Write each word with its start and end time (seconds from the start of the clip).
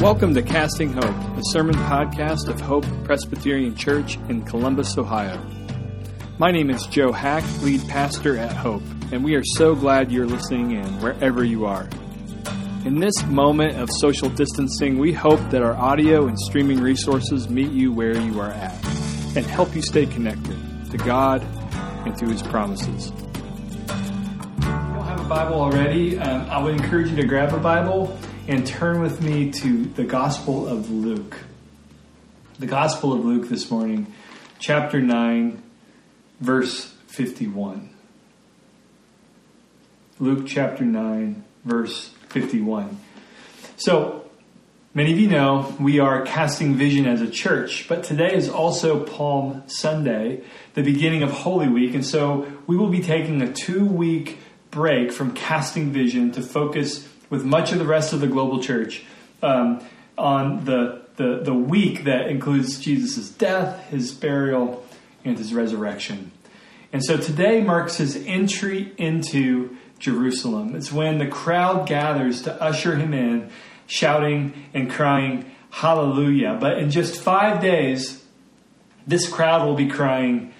Welcome 0.00 0.34
to 0.34 0.42
Casting 0.42 0.92
Hope, 0.92 1.04
a 1.04 1.40
sermon 1.52 1.74
podcast 1.74 2.48
of 2.48 2.60
Hope 2.60 2.84
Presbyterian 3.04 3.74
Church 3.74 4.18
in 4.28 4.42
Columbus, 4.44 4.98
Ohio. 4.98 5.40
My 6.38 6.50
name 6.50 6.68
is 6.68 6.86
Joe 6.86 7.12
Hack, 7.12 7.42
lead 7.62 7.80
pastor 7.88 8.36
at 8.36 8.52
Hope, 8.52 8.82
and 9.10 9.24
we 9.24 9.36
are 9.36 9.42
so 9.42 9.74
glad 9.74 10.12
you're 10.12 10.26
listening 10.26 10.72
in 10.72 10.84
wherever 11.00 11.42
you 11.42 11.64
are. 11.64 11.88
In 12.84 13.00
this 13.00 13.24
moment 13.24 13.78
of 13.78 13.88
social 13.90 14.28
distancing, 14.28 14.98
we 14.98 15.14
hope 15.14 15.40
that 15.48 15.62
our 15.62 15.74
audio 15.74 16.26
and 16.26 16.38
streaming 16.38 16.80
resources 16.80 17.48
meet 17.48 17.72
you 17.72 17.90
where 17.90 18.16
you 18.20 18.38
are 18.38 18.50
at 18.50 18.74
and 19.34 19.46
help 19.46 19.74
you 19.74 19.80
stay 19.80 20.04
connected 20.04 20.56
to 20.90 20.98
God 20.98 21.42
and 22.04 22.16
to 22.18 22.26
His 22.26 22.42
promises. 22.42 23.10
If 23.16 23.94
you 24.58 24.70
don't 24.92 25.06
have 25.06 25.20
a 25.20 25.28
Bible 25.28 25.54
already, 25.58 26.18
um, 26.18 26.48
I 26.50 26.62
would 26.62 26.74
encourage 26.74 27.08
you 27.08 27.16
to 27.16 27.26
grab 27.26 27.54
a 27.54 27.58
Bible 27.58 28.16
and 28.48 28.64
turn 28.64 29.00
with 29.00 29.20
me 29.20 29.50
to 29.50 29.86
the 29.86 30.04
Gospel 30.04 30.68
of 30.68 30.88
Luke. 30.88 31.36
The 32.60 32.66
Gospel 32.66 33.12
of 33.12 33.24
Luke 33.24 33.48
this 33.48 33.70
morning, 33.72 34.12
chapter 34.60 35.00
9, 35.00 35.60
verse 36.40 36.94
51. 37.08 37.90
Luke 40.20 40.46
chapter 40.46 40.84
9, 40.84 41.44
verse 41.64 42.10
51. 42.28 43.00
So, 43.76 44.24
many 44.94 45.12
of 45.12 45.18
you 45.18 45.28
know 45.28 45.74
we 45.80 45.98
are 45.98 46.22
casting 46.22 46.76
vision 46.76 47.04
as 47.06 47.20
a 47.20 47.28
church, 47.28 47.86
but 47.88 48.04
today 48.04 48.32
is 48.32 48.48
also 48.48 49.02
Palm 49.02 49.64
Sunday, 49.66 50.44
the 50.74 50.82
beginning 50.82 51.24
of 51.24 51.32
Holy 51.32 51.68
Week, 51.68 51.94
and 51.94 52.06
so 52.06 52.46
we 52.68 52.76
will 52.76 52.90
be 52.90 53.02
taking 53.02 53.42
a 53.42 53.52
two 53.52 53.84
week 53.84 54.38
break 54.70 55.10
from 55.10 55.32
casting 55.32 55.90
vision 55.90 56.30
to 56.32 56.42
focus 56.42 57.08
with 57.30 57.44
much 57.44 57.72
of 57.72 57.78
the 57.78 57.84
rest 57.84 58.12
of 58.12 58.20
the 58.20 58.26
global 58.26 58.62
church 58.62 59.04
um, 59.42 59.82
on 60.16 60.64
the, 60.64 61.02
the, 61.16 61.40
the 61.42 61.54
week 61.54 62.04
that 62.04 62.28
includes 62.28 62.78
Jesus' 62.78 63.30
death, 63.30 63.88
his 63.90 64.12
burial, 64.12 64.84
and 65.24 65.36
his 65.38 65.52
resurrection. 65.52 66.30
And 66.92 67.04
so 67.04 67.16
today 67.16 67.62
marks 67.62 67.96
his 67.96 68.16
entry 68.26 68.94
into 68.96 69.76
Jerusalem. 69.98 70.74
It's 70.74 70.92
when 70.92 71.18
the 71.18 71.26
crowd 71.26 71.88
gathers 71.88 72.42
to 72.42 72.62
usher 72.62 72.96
him 72.96 73.12
in, 73.12 73.50
shouting 73.86 74.52
and 74.72 74.90
crying, 74.90 75.50
Hallelujah. 75.70 76.56
But 76.58 76.78
in 76.78 76.90
just 76.90 77.20
five 77.20 77.60
days, 77.60 78.24
this 79.06 79.28
crowd 79.28 79.66
will 79.66 79.74
be 79.74 79.88
crying, 79.88 80.54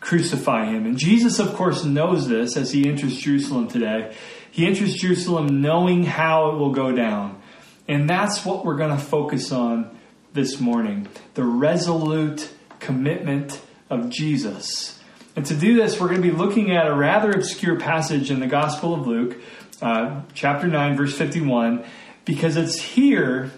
Crucify 0.00 0.64
him. 0.66 0.86
And 0.86 0.98
Jesus, 0.98 1.38
of 1.38 1.54
course, 1.54 1.84
knows 1.84 2.26
this 2.26 2.56
as 2.56 2.72
he 2.72 2.88
enters 2.88 3.16
Jerusalem 3.18 3.68
today. 3.68 4.16
He 4.52 4.66
enters 4.66 4.94
Jerusalem 4.94 5.62
knowing 5.62 6.04
how 6.04 6.50
it 6.50 6.58
will 6.58 6.72
go 6.72 6.92
down. 6.92 7.40
And 7.88 8.08
that's 8.08 8.44
what 8.44 8.66
we're 8.66 8.76
going 8.76 8.94
to 8.94 9.02
focus 9.02 9.50
on 9.50 9.98
this 10.34 10.60
morning 10.60 11.08
the 11.34 11.42
resolute 11.42 12.50
commitment 12.78 13.60
of 13.88 14.10
Jesus. 14.10 15.00
And 15.34 15.46
to 15.46 15.54
do 15.54 15.74
this, 15.74 15.98
we're 15.98 16.08
going 16.08 16.20
to 16.20 16.30
be 16.30 16.36
looking 16.36 16.70
at 16.70 16.86
a 16.86 16.94
rather 16.94 17.30
obscure 17.30 17.80
passage 17.80 18.30
in 18.30 18.40
the 18.40 18.46
Gospel 18.46 18.94
of 18.94 19.06
Luke, 19.06 19.38
uh, 19.80 20.20
chapter 20.34 20.66
9, 20.66 20.98
verse 20.98 21.16
51, 21.16 21.82
because 22.26 22.58
it's 22.58 22.78
here 22.78 23.50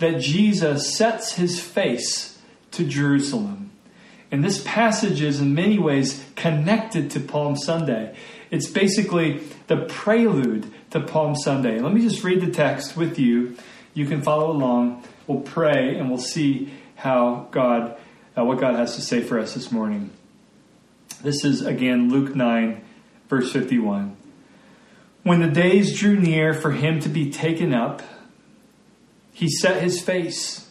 that 0.00 0.20
Jesus 0.20 0.94
sets 0.94 1.32
his 1.32 1.62
face 1.62 2.38
to 2.72 2.84
Jerusalem. 2.84 3.70
And 4.30 4.44
this 4.44 4.62
passage 4.66 5.22
is 5.22 5.40
in 5.40 5.54
many 5.54 5.78
ways 5.78 6.22
connected 6.36 7.10
to 7.12 7.20
Palm 7.20 7.56
Sunday. 7.56 8.14
It's 8.50 8.66
basically 8.66 9.40
the 9.66 9.76
prelude 9.76 10.72
to 10.90 11.00
Palm 11.00 11.34
Sunday. 11.36 11.78
Let 11.80 11.92
me 11.92 12.00
just 12.00 12.24
read 12.24 12.40
the 12.40 12.50
text 12.50 12.96
with 12.96 13.18
you. 13.18 13.56
You 13.94 14.06
can 14.06 14.22
follow 14.22 14.50
along. 14.50 15.04
We'll 15.26 15.40
pray 15.40 15.96
and 15.96 16.08
we'll 16.08 16.18
see 16.18 16.72
how 16.96 17.48
God, 17.50 17.96
uh, 18.36 18.44
what 18.44 18.58
God 18.58 18.74
has 18.74 18.96
to 18.96 19.00
say 19.00 19.22
for 19.22 19.38
us 19.38 19.54
this 19.54 19.70
morning. 19.70 20.10
This 21.22 21.44
is 21.44 21.64
again 21.64 22.10
Luke 22.10 22.34
9, 22.34 22.82
verse 23.28 23.52
51. 23.52 24.16
When 25.22 25.40
the 25.40 25.48
days 25.48 25.98
drew 25.98 26.18
near 26.18 26.52
for 26.52 26.72
him 26.72 26.98
to 27.00 27.08
be 27.08 27.30
taken 27.30 27.72
up, 27.72 28.02
he 29.32 29.48
set 29.48 29.82
his 29.82 30.00
face 30.00 30.70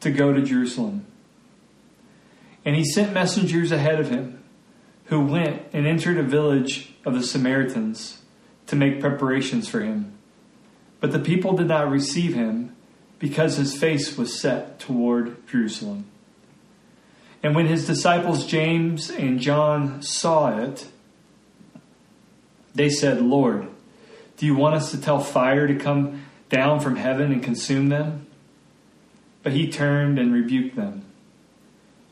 to 0.00 0.10
go 0.10 0.32
to 0.32 0.42
Jerusalem. 0.42 1.06
And 2.64 2.76
he 2.76 2.84
sent 2.84 3.12
messengers 3.12 3.72
ahead 3.72 3.98
of 3.98 4.10
him 4.10 4.42
who 5.06 5.20
went 5.20 5.62
and 5.72 5.86
entered 5.86 6.18
a 6.18 6.22
village 6.22 6.94
of 7.08 7.14
the 7.14 7.22
Samaritans 7.22 8.20
to 8.66 8.76
make 8.76 9.00
preparations 9.00 9.66
for 9.66 9.80
him. 9.80 10.12
But 11.00 11.12
the 11.12 11.18
people 11.18 11.54
did 11.54 11.68
not 11.68 11.90
receive 11.90 12.34
him 12.34 12.76
because 13.18 13.56
his 13.56 13.76
face 13.76 14.16
was 14.16 14.38
set 14.38 14.78
toward 14.78 15.46
Jerusalem. 15.48 16.04
And 17.42 17.54
when 17.56 17.66
his 17.66 17.86
disciples 17.86 18.46
James 18.46 19.10
and 19.10 19.40
John 19.40 20.02
saw 20.02 20.56
it, 20.58 20.86
they 22.74 22.90
said, 22.90 23.22
Lord, 23.22 23.68
do 24.36 24.46
you 24.46 24.54
want 24.54 24.74
us 24.74 24.90
to 24.90 25.00
tell 25.00 25.18
fire 25.18 25.66
to 25.66 25.74
come 25.74 26.24
down 26.50 26.80
from 26.80 26.96
heaven 26.96 27.32
and 27.32 27.42
consume 27.42 27.88
them? 27.88 28.26
But 29.42 29.52
he 29.52 29.70
turned 29.70 30.18
and 30.18 30.32
rebuked 30.32 30.76
them, 30.76 31.04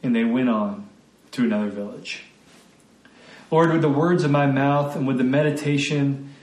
and 0.03 0.17
they 0.17 0.25
went 0.25 0.49
on 0.49 0.89
to 1.33 1.45
another 1.45 1.69
village. 1.69 2.25
Lord, 3.51 3.73
with 3.73 3.83
the 3.83 3.89
words 3.89 4.25
of 4.25 4.31
my 4.31 4.47
mouth 4.47 4.97
and 4.97 5.07
with 5.07 5.19
the 5.19 5.25
meditation 5.25 6.35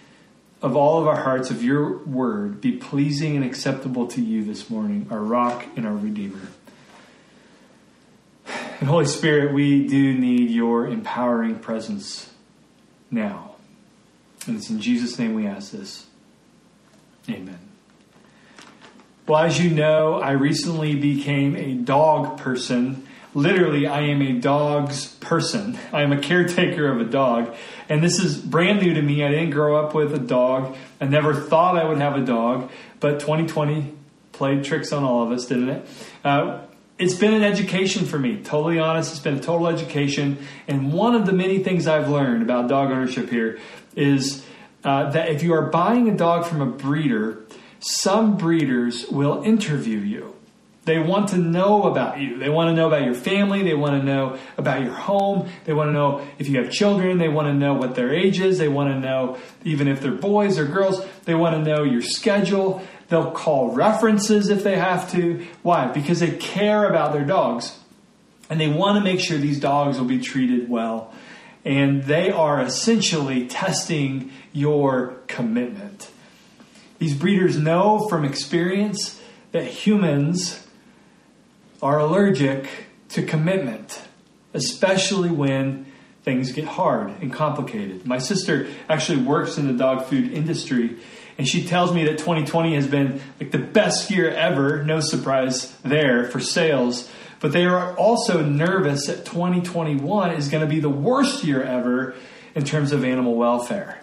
of 0.61 0.77
all 0.77 1.01
of 1.01 1.07
our 1.07 1.21
hearts 1.21 1.51
of 1.51 1.61
your 1.61 1.97
word 2.05 2.61
be 2.61 2.71
pleasing 2.71 3.35
and 3.35 3.43
acceptable 3.43 4.07
to 4.07 4.21
you 4.21 4.45
this 4.45 4.69
morning, 4.69 5.07
our 5.11 5.19
rock 5.19 5.65
and 5.75 5.85
our 5.85 5.93
redeemer. 5.93 6.39
And 8.79 8.87
Holy 8.89 9.05
Spirit, 9.05 9.53
we 9.53 9.85
do 9.85 10.13
need 10.13 10.49
your 10.49 10.87
empowering 10.87 11.59
presence 11.59 12.29
now. 13.11 13.55
And 14.47 14.55
it's 14.55 14.69
in 14.69 14.79
Jesus' 14.79 15.19
name 15.19 15.33
we 15.33 15.45
ask 15.45 15.71
this. 15.71 16.05
Amen. 17.29 17.59
Well, 19.27 19.43
as 19.43 19.61
you 19.61 19.69
know, 19.69 20.15
I 20.15 20.31
recently 20.31 20.95
became 20.95 21.55
a 21.55 21.73
dog 21.73 22.37
person 22.37 23.07
literally, 23.33 23.87
I 23.87 24.01
am 24.01 24.21
a 24.21 24.33
dog's 24.33 25.07
person. 25.15 25.77
I 25.91 26.01
am 26.01 26.11
a 26.11 26.19
caretaker 26.19 26.91
of 26.91 27.01
a 27.01 27.09
dog. 27.09 27.55
And 27.89 28.03
this 28.03 28.19
is 28.19 28.37
brand 28.37 28.81
new 28.81 28.93
to 28.93 29.01
me. 29.01 29.23
I 29.23 29.29
didn't 29.29 29.51
grow 29.51 29.83
up 29.83 29.93
with 29.93 30.13
a 30.13 30.19
dog. 30.19 30.75
I 31.01 31.05
never 31.05 31.33
thought 31.33 31.77
I 31.77 31.83
would 31.83 31.97
have 31.97 32.15
a 32.15 32.25
dog. 32.25 32.71
But 32.99 33.19
2020 33.19 33.93
played 34.31 34.63
tricks 34.63 34.91
on 34.91 35.03
all 35.03 35.23
of 35.23 35.31
us, 35.31 35.45
didn't 35.45 35.69
it? 35.69 35.87
Uh, 36.23 36.61
it's 36.97 37.15
been 37.15 37.33
an 37.33 37.43
education 37.43 38.05
for 38.05 38.19
me. 38.19 38.41
Totally 38.43 38.79
honest, 38.79 39.11
it's 39.11 39.21
been 39.21 39.37
a 39.37 39.41
total 39.41 39.67
education. 39.67 40.37
And 40.67 40.93
one 40.93 41.15
of 41.15 41.25
the 41.25 41.33
many 41.33 41.59
things 41.59 41.87
I've 41.87 42.09
learned 42.09 42.43
about 42.43 42.69
dog 42.69 42.91
ownership 42.91 43.29
here 43.29 43.59
is 43.95 44.45
uh, 44.83 45.09
that 45.11 45.29
if 45.29 45.43
you 45.43 45.53
are 45.53 45.69
buying 45.69 46.09
a 46.09 46.15
dog 46.15 46.45
from 46.45 46.61
a 46.61 46.65
breeder, 46.65 47.45
some 47.79 48.37
breeders 48.37 49.07
will 49.09 49.43
interview 49.43 49.99
you. 49.99 50.35
They 50.85 50.99
want 50.99 51.29
to 51.29 51.37
know 51.37 51.83
about 51.83 52.19
you. 52.19 52.37
They 52.37 52.49
want 52.49 52.69
to 52.69 52.73
know 52.73 52.87
about 52.87 53.05
your 53.05 53.13
family. 53.13 53.63
They 53.63 53.73
want 53.73 54.01
to 54.01 54.03
know 54.03 54.37
about 54.57 54.81
your 54.81 54.93
home. 54.93 55.49
They 55.63 55.71
want 55.71 55.87
to 55.87 55.93
know 55.93 56.27
if 56.39 56.49
you 56.49 56.61
have 56.61 56.71
children. 56.71 57.19
They 57.19 57.29
want 57.29 57.47
to 57.47 57.53
know 57.53 57.73
what 57.73 57.95
their 57.95 58.13
age 58.13 58.41
is. 58.41 58.57
They 58.57 58.67
want 58.67 58.89
to 58.89 58.99
know 58.99 59.37
even 59.63 59.87
if 59.87 60.01
they're 60.01 60.11
boys 60.11 60.59
or 60.59 60.65
girls. 60.65 61.05
They 61.23 61.35
want 61.35 61.55
to 61.55 61.61
know 61.61 61.83
your 61.83 62.01
schedule. 62.01 62.81
They'll 63.07 63.31
call 63.31 63.71
references 63.71 64.49
if 64.49 64.63
they 64.63 64.75
have 64.75 65.09
to. 65.11 65.47
Why? 65.61 65.87
Because 65.87 66.19
they 66.19 66.31
care 66.31 66.89
about 66.89 67.13
their 67.13 67.25
dogs. 67.25 67.79
And 68.49 68.59
they 68.59 68.67
want 68.67 68.97
to 68.97 69.03
make 69.03 69.21
sure 69.21 69.37
these 69.37 69.61
dogs 69.61 69.97
will 69.97 70.05
be 70.05 70.19
treated 70.19 70.69
well. 70.69 71.13
And 71.63 72.03
they 72.03 72.29
are 72.29 72.61
essentially 72.61 73.47
testing 73.47 74.31
your 74.51 75.15
commitment. 75.27 76.11
These 76.99 77.15
breeders 77.15 77.57
know 77.57 78.07
from 78.09 78.25
experience 78.25 79.21
that 79.53 79.65
humans 79.65 80.62
are 81.83 81.99
allergic 81.99 82.65
to 83.09 83.21
commitment, 83.21 84.01
especially 84.53 85.29
when 85.29 85.85
things 86.23 86.53
get 86.53 86.63
hard 86.63 87.09
and 87.21 87.31
complicated. 87.31 88.05
My 88.05 88.17
sister 88.17 88.67
actually 88.87 89.21
works 89.21 89.57
in 89.57 89.67
the 89.67 89.73
dog 89.73 90.05
food 90.05 90.31
industry, 90.31 90.95
and 91.37 91.45
she 91.47 91.65
tells 91.65 91.93
me 91.93 92.05
that 92.05 92.17
2020 92.17 92.75
has 92.75 92.87
been 92.87 93.21
like 93.39 93.51
the 93.51 93.57
best 93.59 94.09
year 94.09 94.29
ever. 94.29 94.83
No 94.83 95.01
surprise 95.01 95.75
there 95.83 96.23
for 96.23 96.39
sales. 96.39 97.09
But 97.41 97.51
they 97.51 97.65
are 97.65 97.93
also 97.97 98.41
nervous 98.41 99.07
that 99.07 99.25
2021 99.25 100.31
is 100.31 100.47
going 100.47 100.61
to 100.61 100.69
be 100.69 100.79
the 100.79 100.89
worst 100.89 101.43
year 101.43 101.61
ever 101.61 102.15
in 102.55 102.63
terms 102.63 102.93
of 102.93 103.03
animal 103.03 103.35
welfare. 103.35 103.99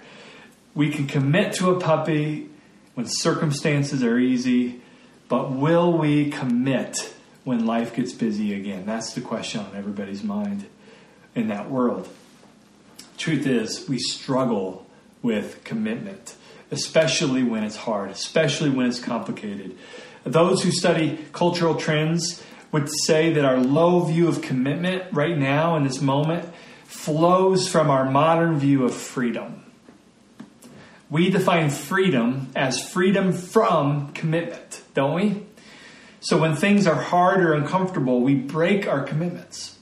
We 0.75 0.91
can 0.91 1.07
commit 1.07 1.55
to 1.55 1.71
a 1.71 1.81
puppy 1.81 2.51
when 2.93 3.07
circumstances 3.07 4.03
are 4.03 4.19
easy, 4.19 4.83
but 5.29 5.53
will 5.53 5.97
we 5.97 6.31
commit 6.31 7.15
when 7.45 7.67
life 7.67 7.95
gets 7.95 8.13
busy 8.13 8.55
again? 8.55 8.87
That's 8.87 9.15
the 9.15 9.21
question 9.21 9.61
on 9.61 9.75
everybody's 9.75 10.23
mind 10.23 10.67
in 11.35 11.49
that 11.49 11.71
world. 11.71 12.09
Truth 13.17 13.47
is, 13.47 13.89
we 13.89 13.99
struggle 13.99 14.87
with 15.23 15.63
commitment, 15.65 16.35
especially 16.71 17.43
when 17.43 17.65
it's 17.65 17.77
hard, 17.77 18.11
especially 18.11 18.71
when 18.71 18.87
it's 18.87 18.99
complicated. 18.99 19.77
Those 20.25 20.63
who 20.63 20.71
study 20.71 21.19
cultural 21.33 21.75
trends 21.75 22.43
would 22.73 22.89
say 23.05 23.33
that 23.33 23.45
our 23.45 23.59
low 23.59 24.01
view 24.01 24.29
of 24.29 24.43
commitment 24.43 25.05
right 25.13 25.37
now 25.37 25.77
in 25.77 25.85
this 25.85 26.01
moment 26.01 26.49
flows 26.85 27.69
from 27.69 27.91
our 27.91 28.11
modern 28.11 28.59
view 28.59 28.85
of 28.85 28.95
freedom. 28.95 29.65
We 31.09 31.31
define 31.31 31.71
freedom 31.71 32.49
as 32.55 32.89
freedom 32.89 33.33
from 33.33 34.13
commitment, 34.13 34.83
don't 34.95 35.15
we? 35.15 35.43
So 36.21 36.39
when 36.39 36.55
things 36.55 36.87
are 36.87 37.01
hard 37.01 37.41
or 37.41 37.55
uncomfortable, 37.55 38.21
we 38.21 38.35
break 38.35 38.87
our 38.87 39.03
commitments. 39.03 39.79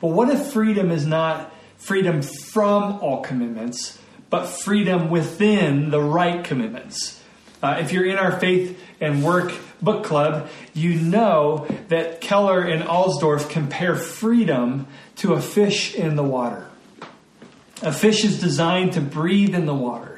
But 0.00 0.08
what 0.08 0.30
if 0.30 0.52
freedom 0.52 0.90
is 0.90 1.06
not 1.06 1.52
freedom 1.76 2.22
from 2.22 3.00
all 3.00 3.22
commitments, 3.22 3.98
but 4.30 4.46
freedom 4.46 5.10
within 5.10 5.90
the 5.90 6.00
right 6.00 6.44
commitments? 6.44 7.20
Uh, 7.60 7.78
if 7.80 7.92
you're 7.92 8.06
in 8.06 8.16
our 8.16 8.38
faith 8.38 8.80
and 9.00 9.24
work 9.24 9.52
book 9.82 10.04
club, 10.04 10.48
you 10.74 10.94
know 10.94 11.66
that 11.88 12.20
Keller 12.20 12.60
and 12.60 12.84
Alsdorf 12.84 13.50
compare 13.50 13.96
freedom 13.96 14.86
to 15.16 15.34
a 15.34 15.40
fish 15.40 15.94
in 15.94 16.14
the 16.14 16.22
water. 16.22 16.68
A 17.82 17.92
fish 17.92 18.24
is 18.24 18.40
designed 18.40 18.92
to 18.92 19.00
breathe 19.00 19.54
in 19.54 19.66
the 19.66 19.74
water. 19.74 20.17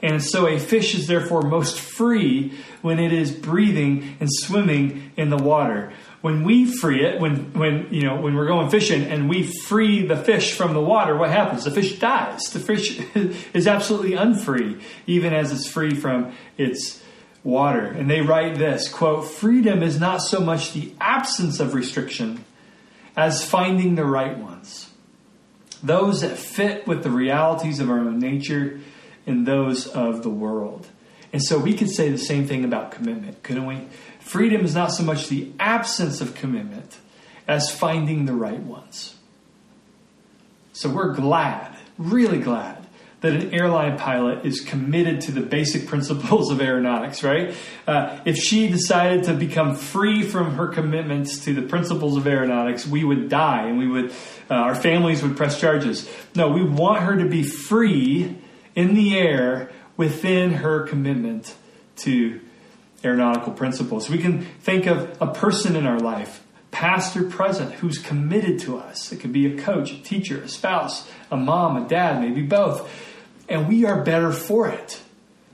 And 0.00 0.22
so 0.22 0.46
a 0.46 0.58
fish 0.58 0.94
is 0.94 1.06
therefore 1.06 1.42
most 1.42 1.80
free 1.80 2.52
when 2.82 3.00
it 3.00 3.12
is 3.12 3.32
breathing 3.32 4.16
and 4.20 4.28
swimming 4.30 5.12
in 5.16 5.30
the 5.30 5.36
water. 5.36 5.92
When 6.20 6.44
we 6.44 6.66
free 6.66 7.04
it, 7.04 7.20
when, 7.20 7.52
when, 7.52 7.88
you 7.92 8.02
know, 8.02 8.20
when 8.20 8.34
we're 8.34 8.46
going 8.46 8.70
fishing 8.70 9.04
and 9.04 9.28
we 9.28 9.44
free 9.44 10.06
the 10.06 10.16
fish 10.16 10.52
from 10.52 10.74
the 10.74 10.80
water, 10.80 11.16
what 11.16 11.30
happens? 11.30 11.64
The 11.64 11.70
fish 11.70 11.98
dies. 11.98 12.44
The 12.50 12.60
fish 12.60 13.00
is 13.54 13.66
absolutely 13.66 14.14
unfree, 14.14 14.80
even 15.06 15.32
as 15.32 15.52
it's 15.52 15.68
free 15.68 15.94
from 15.94 16.32
its 16.56 17.02
water. 17.42 17.84
And 17.84 18.08
they 18.08 18.20
write 18.20 18.56
this 18.56 18.88
quote, 18.88 19.26
freedom 19.26 19.82
is 19.82 19.98
not 19.98 20.18
so 20.18 20.40
much 20.40 20.72
the 20.72 20.92
absence 21.00 21.60
of 21.60 21.74
restriction 21.74 22.44
as 23.16 23.44
finding 23.44 23.96
the 23.96 24.04
right 24.04 24.36
ones. 24.38 24.90
Those 25.82 26.20
that 26.20 26.36
fit 26.36 26.86
with 26.86 27.02
the 27.02 27.10
realities 27.10 27.80
of 27.80 27.90
our 27.90 27.98
own 27.98 28.18
nature 28.18 28.80
and 29.28 29.46
those 29.46 29.86
of 29.86 30.22
the 30.22 30.30
world. 30.30 30.88
And 31.32 31.42
so 31.42 31.58
we 31.58 31.74
could 31.74 31.90
say 31.90 32.10
the 32.10 32.18
same 32.18 32.46
thing 32.46 32.64
about 32.64 32.90
commitment, 32.90 33.42
couldn't 33.42 33.66
we? 33.66 33.86
Freedom 34.18 34.64
is 34.64 34.74
not 34.74 34.92
so 34.92 35.02
much 35.02 35.28
the 35.28 35.52
absence 35.60 36.20
of 36.20 36.34
commitment 36.34 36.98
as 37.46 37.70
finding 37.70 38.26
the 38.26 38.32
right 38.32 38.60
ones. 38.60 39.16
So 40.72 40.88
we're 40.88 41.14
glad, 41.14 41.76
really 41.98 42.38
glad, 42.38 42.86
that 43.20 43.32
an 43.32 43.52
airline 43.52 43.98
pilot 43.98 44.46
is 44.46 44.60
committed 44.60 45.22
to 45.22 45.32
the 45.32 45.40
basic 45.40 45.86
principles 45.86 46.52
of 46.52 46.60
aeronautics, 46.60 47.24
right? 47.24 47.54
Uh, 47.86 48.20
if 48.24 48.36
she 48.36 48.68
decided 48.68 49.24
to 49.24 49.34
become 49.34 49.74
free 49.74 50.22
from 50.22 50.54
her 50.54 50.68
commitments 50.68 51.44
to 51.44 51.52
the 51.52 51.62
principles 51.62 52.16
of 52.16 52.26
aeronautics, 52.26 52.86
we 52.86 53.02
would 53.02 53.28
die 53.28 53.66
and 53.66 53.78
we 53.78 53.88
would, 53.88 54.10
uh, 54.50 54.54
our 54.54 54.74
families 54.74 55.22
would 55.22 55.36
press 55.36 55.60
charges. 55.60 56.08
No, 56.36 56.48
we 56.48 56.62
want 56.62 57.02
her 57.02 57.16
to 57.16 57.28
be 57.28 57.42
free 57.42 58.36
in 58.78 58.94
the 58.94 59.18
air 59.18 59.70
within 59.96 60.52
her 60.52 60.86
commitment 60.86 61.54
to 61.96 62.40
aeronautical 63.04 63.52
principles. 63.52 64.08
We 64.08 64.18
can 64.18 64.42
think 64.60 64.86
of 64.86 65.16
a 65.20 65.26
person 65.26 65.76
in 65.76 65.86
our 65.86 65.98
life, 65.98 66.44
past 66.70 67.16
or 67.16 67.24
present, 67.24 67.72
who's 67.72 67.98
committed 67.98 68.60
to 68.60 68.78
us. 68.78 69.12
It 69.12 69.16
could 69.20 69.32
be 69.32 69.46
a 69.46 69.60
coach, 69.60 69.92
a 69.92 70.02
teacher, 70.02 70.40
a 70.42 70.48
spouse, 70.48 71.08
a 71.30 71.36
mom, 71.36 71.76
a 71.76 71.88
dad, 71.88 72.20
maybe 72.20 72.42
both 72.42 72.88
and 73.48 73.66
we 73.66 73.84
are 73.84 74.02
better 74.02 74.30
for 74.30 74.68
it 74.68 75.00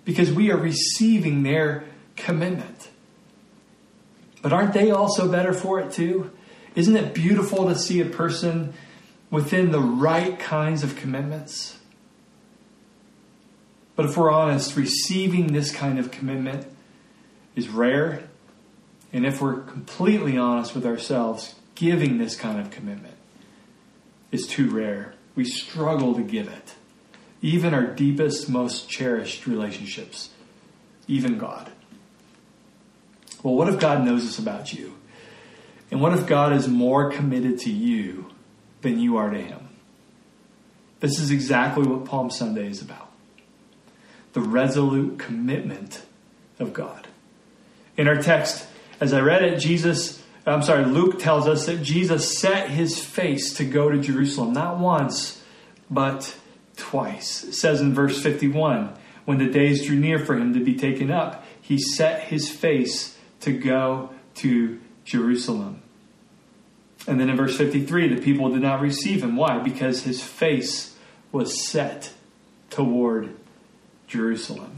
because 0.04 0.32
we 0.32 0.50
are 0.50 0.56
receiving 0.56 1.42
their 1.42 1.84
commitment. 2.16 2.90
But 4.42 4.52
aren't 4.52 4.74
they 4.74 4.90
also 4.90 5.30
better 5.30 5.52
for 5.52 5.80
it 5.80 5.92
too? 5.92 6.30
Isn't 6.74 6.96
it 6.96 7.14
beautiful 7.14 7.68
to 7.68 7.76
see 7.76 8.00
a 8.00 8.04
person 8.04 8.74
within 9.30 9.70
the 9.70 9.80
right 9.80 10.38
kinds 10.38 10.82
of 10.82 10.96
commitments? 10.96 11.78
But 13.96 14.06
if 14.06 14.16
we're 14.16 14.30
honest, 14.30 14.76
receiving 14.76 15.52
this 15.52 15.72
kind 15.72 15.98
of 15.98 16.10
commitment 16.10 16.66
is 17.54 17.68
rare. 17.68 18.24
And 19.12 19.24
if 19.24 19.40
we're 19.40 19.60
completely 19.60 20.36
honest 20.36 20.74
with 20.74 20.84
ourselves, 20.84 21.54
giving 21.74 22.18
this 22.18 22.34
kind 22.34 22.60
of 22.60 22.70
commitment 22.70 23.14
is 24.32 24.46
too 24.46 24.70
rare. 24.70 25.14
We 25.36 25.44
struggle 25.44 26.14
to 26.14 26.22
give 26.22 26.48
it 26.48 26.74
even 27.44 27.74
our 27.74 27.86
deepest, 27.86 28.48
most 28.48 28.88
cherished 28.88 29.46
relationships, 29.46 30.30
even 31.06 31.36
God. 31.36 31.70
Well, 33.42 33.54
what 33.54 33.68
if 33.68 33.78
God 33.78 34.02
knows 34.02 34.24
this 34.24 34.38
about 34.38 34.72
you? 34.72 34.94
And 35.90 36.00
what 36.00 36.14
if 36.14 36.26
God 36.26 36.54
is 36.54 36.66
more 36.66 37.10
committed 37.10 37.58
to 37.60 37.70
you 37.70 38.30
than 38.80 38.98
you 38.98 39.18
are 39.18 39.28
to 39.28 39.38
Him? 39.38 39.68
This 41.00 41.18
is 41.18 41.30
exactly 41.30 41.86
what 41.86 42.06
Palm 42.06 42.30
Sunday 42.30 42.68
is 42.68 42.80
about 42.80 43.13
the 44.34 44.40
resolute 44.40 45.18
commitment 45.18 46.02
of 46.58 46.72
God. 46.72 47.08
In 47.96 48.06
our 48.08 48.20
text, 48.20 48.66
as 49.00 49.12
I 49.12 49.20
read 49.20 49.42
it, 49.42 49.58
Jesus, 49.58 50.22
I'm 50.44 50.62
sorry, 50.62 50.84
Luke 50.84 51.18
tells 51.18 51.48
us 51.48 51.66
that 51.66 51.82
Jesus 51.82 52.38
set 52.38 52.68
his 52.68 53.02
face 53.02 53.54
to 53.54 53.64
go 53.64 53.88
to 53.88 53.98
Jerusalem, 53.98 54.52
not 54.52 54.78
once, 54.78 55.42
but 55.88 56.36
twice. 56.76 57.44
It 57.44 57.54
says 57.54 57.80
in 57.80 57.94
verse 57.94 58.20
51 58.20 58.94
when 59.24 59.38
the 59.38 59.46
days 59.46 59.86
drew 59.86 59.96
near 59.96 60.18
for 60.18 60.36
him 60.36 60.52
to 60.52 60.60
be 60.60 60.74
taken 60.74 61.10
up, 61.10 61.46
he 61.60 61.78
set 61.78 62.24
his 62.24 62.50
face 62.50 63.16
to 63.40 63.52
go 63.52 64.10
to 64.36 64.80
Jerusalem. 65.04 65.80
And 67.06 67.20
then 67.20 67.30
in 67.30 67.36
verse 67.36 67.56
53, 67.56 68.14
the 68.14 68.20
people 68.20 68.50
did 68.50 68.62
not 68.62 68.80
receive 68.80 69.22
him. 69.22 69.36
Why? 69.36 69.58
Because 69.58 70.02
his 70.02 70.22
face 70.22 70.96
was 71.32 71.60
set 71.60 72.12
toward 72.70 73.34
Jerusalem. 74.14 74.70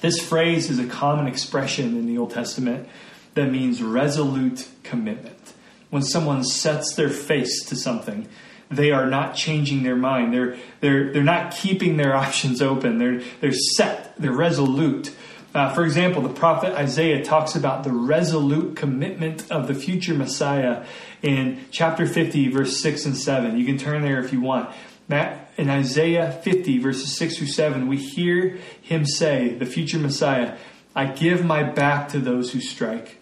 This 0.00 0.18
phrase 0.18 0.70
is 0.70 0.78
a 0.78 0.86
common 0.86 1.26
expression 1.26 1.96
in 1.98 2.06
the 2.06 2.16
Old 2.16 2.30
Testament 2.30 2.88
that 3.34 3.50
means 3.50 3.82
resolute 3.82 4.66
commitment. 4.82 5.52
When 5.90 6.02
someone 6.02 6.42
sets 6.42 6.94
their 6.94 7.10
face 7.10 7.64
to 7.66 7.76
something, 7.76 8.26
they 8.70 8.92
are 8.92 9.06
not 9.06 9.34
changing 9.34 9.82
their 9.82 9.94
mind. 9.94 10.32
They're, 10.32 10.56
they're, 10.80 11.12
they're 11.12 11.22
not 11.22 11.54
keeping 11.54 11.98
their 11.98 12.16
options 12.24 12.62
open. 12.62 12.98
They're, 12.98 13.20
they're 13.42 13.52
set, 13.52 14.14
they're 14.18 14.32
resolute. 14.32 15.14
Uh, 15.54 15.72
for 15.74 15.84
example, 15.84 16.22
the 16.22 16.32
prophet 16.32 16.72
Isaiah 16.74 17.22
talks 17.22 17.54
about 17.54 17.84
the 17.84 17.92
resolute 17.92 18.74
commitment 18.74 19.50
of 19.52 19.68
the 19.68 19.74
future 19.74 20.14
Messiah 20.14 20.86
in 21.20 21.66
chapter 21.70 22.06
50, 22.06 22.48
verse 22.48 22.80
6 22.80 23.04
and 23.04 23.16
7. 23.16 23.58
You 23.58 23.66
can 23.66 23.76
turn 23.76 24.00
there 24.00 24.18
if 24.24 24.32
you 24.32 24.40
want. 24.40 24.74
In 25.08 25.70
Isaiah 25.70 26.32
50, 26.42 26.78
verses 26.78 27.16
6 27.16 27.38
through 27.38 27.46
7, 27.48 27.86
we 27.86 27.96
hear 27.96 28.58
him 28.80 29.04
say, 29.04 29.54
the 29.54 29.66
future 29.66 29.98
Messiah, 29.98 30.56
I 30.94 31.06
give 31.06 31.44
my 31.44 31.62
back 31.62 32.08
to 32.10 32.18
those 32.18 32.52
who 32.52 32.60
strike, 32.60 33.18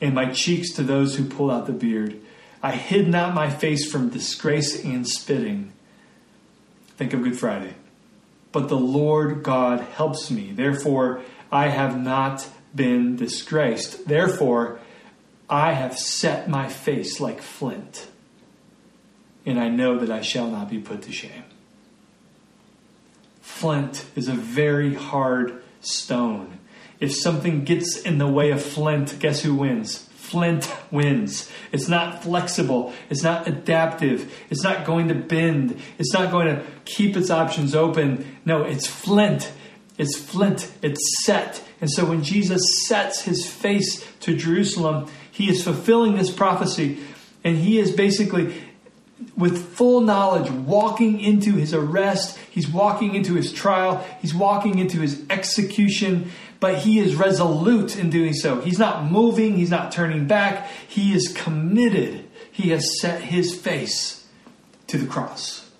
and 0.00 0.14
my 0.14 0.30
cheeks 0.30 0.72
to 0.72 0.82
those 0.82 1.16
who 1.16 1.24
pull 1.24 1.50
out 1.50 1.66
the 1.66 1.72
beard. 1.72 2.20
I 2.62 2.72
hid 2.72 3.08
not 3.08 3.34
my 3.34 3.50
face 3.50 3.90
from 3.90 4.08
disgrace 4.08 4.84
and 4.84 5.06
spitting. 5.06 5.72
Think 6.96 7.12
of 7.12 7.22
Good 7.22 7.38
Friday. 7.38 7.74
But 8.52 8.68
the 8.68 8.78
Lord 8.78 9.42
God 9.42 9.80
helps 9.80 10.30
me. 10.30 10.52
Therefore, 10.52 11.22
I 11.50 11.68
have 11.68 11.98
not 12.00 12.48
been 12.74 13.16
disgraced. 13.16 14.06
Therefore, 14.06 14.78
I 15.50 15.72
have 15.72 15.98
set 15.98 16.48
my 16.48 16.68
face 16.68 17.20
like 17.20 17.42
flint, 17.42 18.06
and 19.46 19.58
I 19.58 19.68
know 19.68 19.98
that 19.98 20.10
I 20.10 20.20
shall 20.20 20.48
not 20.48 20.70
be 20.70 20.78
put 20.78 21.02
to 21.02 21.12
shame. 21.12 21.44
Flint 23.40 24.04
is 24.16 24.28
a 24.28 24.32
very 24.32 24.94
hard 24.94 25.62
stone. 25.80 26.58
If 27.00 27.14
something 27.14 27.64
gets 27.64 28.00
in 28.00 28.18
the 28.18 28.28
way 28.28 28.50
of 28.50 28.62
flint, 28.62 29.18
guess 29.18 29.42
who 29.42 29.54
wins? 29.54 30.08
flint 30.34 30.68
wins. 30.90 31.48
It's 31.70 31.86
not 31.86 32.24
flexible. 32.24 32.92
It's 33.08 33.22
not 33.22 33.46
adaptive. 33.46 34.34
It's 34.50 34.64
not 34.64 34.84
going 34.84 35.06
to 35.06 35.14
bend. 35.14 35.80
It's 35.96 36.12
not 36.12 36.32
going 36.32 36.48
to 36.48 36.64
keep 36.84 37.16
its 37.16 37.30
options 37.30 37.72
open. 37.74 38.38
No, 38.44 38.62
it's 38.62 38.86
flint. 38.86 39.52
It's 39.96 40.18
flint. 40.18 40.72
It's 40.82 41.24
set. 41.24 41.62
And 41.80 41.88
so 41.88 42.04
when 42.04 42.24
Jesus 42.24 42.60
sets 42.84 43.22
his 43.22 43.46
face 43.46 44.04
to 44.20 44.34
Jerusalem, 44.34 45.08
he 45.30 45.48
is 45.48 45.62
fulfilling 45.62 46.16
this 46.16 46.32
prophecy. 46.32 46.98
And 47.44 47.58
he 47.58 47.78
is 47.78 47.92
basically, 47.92 48.60
with 49.36 49.74
full 49.74 50.00
knowledge, 50.00 50.50
walking 50.50 51.20
into 51.20 51.54
his 51.54 51.72
arrest. 51.72 52.38
He's 52.50 52.68
walking 52.68 53.14
into 53.14 53.34
his 53.34 53.52
trial. 53.52 54.04
He's 54.20 54.34
walking 54.34 54.78
into 54.78 55.00
his 55.00 55.24
execution 55.30 56.30
but 56.64 56.78
he 56.78 56.98
is 56.98 57.14
resolute 57.14 57.94
in 57.94 58.08
doing 58.08 58.32
so. 58.32 58.58
He's 58.62 58.78
not 58.78 59.10
moving, 59.12 59.58
he's 59.58 59.68
not 59.68 59.92
turning 59.92 60.26
back, 60.26 60.66
he 60.88 61.12
is 61.12 61.28
committed. 61.28 62.26
He 62.50 62.70
has 62.70 63.00
set 63.02 63.20
his 63.20 63.54
face 63.54 64.26
to 64.86 64.96
the 64.96 65.04
cross. 65.06 65.70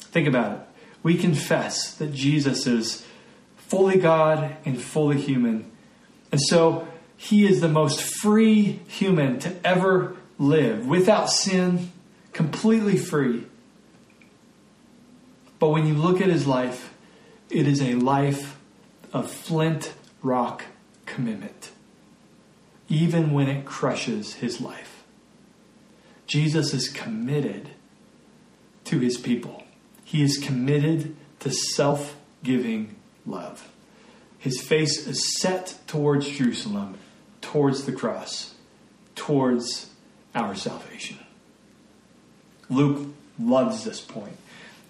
Think 0.00 0.26
about 0.26 0.52
it. 0.52 0.60
We 1.04 1.16
confess 1.16 1.94
that 1.98 2.12
Jesus 2.12 2.66
is 2.66 3.06
fully 3.56 3.96
God 3.96 4.56
and 4.64 4.82
fully 4.82 5.20
human. 5.20 5.70
And 6.32 6.40
so 6.40 6.88
he 7.16 7.46
is 7.46 7.60
the 7.60 7.68
most 7.68 8.02
free 8.02 8.80
human 8.88 9.38
to 9.38 9.54
ever 9.64 10.15
live, 10.38 10.86
without 10.86 11.30
sin, 11.30 11.92
completely 12.32 12.96
free. 12.96 13.46
But 15.58 15.70
when 15.70 15.86
you 15.86 15.94
look 15.94 16.20
at 16.20 16.28
his 16.28 16.46
life, 16.46 16.92
it 17.48 17.66
is 17.66 17.80
a 17.80 17.94
life 17.94 18.58
of 19.12 19.30
flint 19.30 19.94
rock 20.22 20.64
commitment, 21.06 21.70
even 22.88 23.32
when 23.32 23.48
it 23.48 23.64
crushes 23.64 24.34
his 24.34 24.60
life. 24.60 25.04
Jesus 26.26 26.74
is 26.74 26.88
committed 26.88 27.70
to 28.84 28.98
his 28.98 29.16
people, 29.16 29.64
he 30.04 30.22
is 30.22 30.38
committed 30.38 31.16
to 31.40 31.50
self 31.50 32.16
giving 32.44 32.94
love. 33.24 33.68
His 34.38 34.60
face 34.60 35.06
is 35.06 35.40
set 35.40 35.78
towards 35.86 36.28
Jerusalem, 36.28 36.98
towards 37.40 37.84
the 37.84 37.92
cross, 37.92 38.54
towards 39.16 39.90
our 40.36 40.54
salvation. 40.54 41.18
Luke 42.68 43.08
loves 43.40 43.84
this 43.84 44.00
point, 44.00 44.36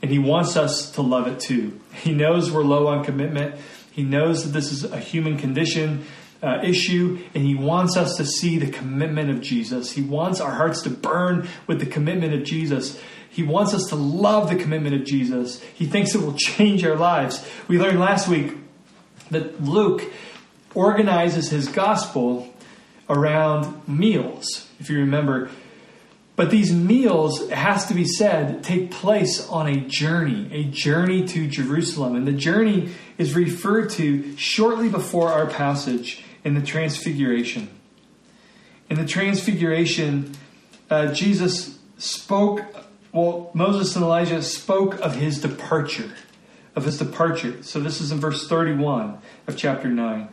and 0.02 0.10
he 0.10 0.18
wants 0.18 0.56
us 0.56 0.90
to 0.92 1.02
love 1.02 1.26
it 1.26 1.40
too. 1.40 1.80
He 1.94 2.12
knows 2.12 2.50
we're 2.50 2.64
low 2.64 2.88
on 2.88 3.04
commitment. 3.04 3.54
He 3.90 4.02
knows 4.02 4.44
that 4.44 4.50
this 4.50 4.72
is 4.72 4.84
a 4.84 4.98
human 4.98 5.38
condition 5.38 6.04
uh, 6.42 6.60
issue, 6.62 7.18
and 7.34 7.44
he 7.44 7.54
wants 7.54 7.96
us 7.96 8.16
to 8.16 8.24
see 8.24 8.58
the 8.58 8.70
commitment 8.70 9.30
of 9.30 9.40
Jesus. 9.40 9.92
He 9.92 10.02
wants 10.02 10.40
our 10.40 10.52
hearts 10.52 10.82
to 10.82 10.90
burn 10.90 11.48
with 11.66 11.80
the 11.80 11.86
commitment 11.86 12.34
of 12.34 12.44
Jesus. 12.44 13.00
He 13.30 13.42
wants 13.42 13.74
us 13.74 13.84
to 13.88 13.96
love 13.96 14.48
the 14.48 14.56
commitment 14.56 14.94
of 14.94 15.04
Jesus. 15.04 15.62
He 15.74 15.86
thinks 15.86 16.14
it 16.14 16.20
will 16.20 16.34
change 16.34 16.84
our 16.84 16.96
lives. 16.96 17.46
We 17.68 17.78
learned 17.78 18.00
last 18.00 18.28
week 18.28 18.54
that 19.30 19.62
Luke 19.62 20.02
organizes 20.74 21.50
his 21.50 21.68
gospel 21.68 22.52
around 23.08 23.88
meals. 23.88 24.65
If 24.78 24.90
you 24.90 24.98
remember, 24.98 25.50
but 26.36 26.50
these 26.50 26.70
meals, 26.70 27.40
it 27.40 27.52
has 27.52 27.86
to 27.86 27.94
be 27.94 28.04
said, 28.04 28.62
take 28.62 28.90
place 28.90 29.48
on 29.48 29.66
a 29.66 29.80
journey, 29.80 30.50
a 30.52 30.64
journey 30.64 31.26
to 31.28 31.48
Jerusalem. 31.48 32.14
And 32.14 32.28
the 32.28 32.32
journey 32.32 32.90
is 33.16 33.34
referred 33.34 33.88
to 33.92 34.36
shortly 34.36 34.90
before 34.90 35.32
our 35.32 35.46
passage 35.46 36.22
in 36.44 36.54
the 36.54 36.60
Transfiguration. 36.60 37.70
In 38.90 38.98
the 38.98 39.06
Transfiguration, 39.06 40.32
uh, 40.90 41.12
Jesus 41.14 41.78
spoke, 41.96 42.60
well, 43.12 43.50
Moses 43.54 43.96
and 43.96 44.04
Elijah 44.04 44.42
spoke 44.42 45.00
of 45.00 45.16
his 45.16 45.40
departure, 45.40 46.12
of 46.74 46.84
his 46.84 46.98
departure. 46.98 47.62
So 47.62 47.80
this 47.80 48.02
is 48.02 48.12
in 48.12 48.20
verse 48.20 48.46
31 48.46 49.18
of 49.46 49.56
chapter 49.56 49.88
9 49.88 50.28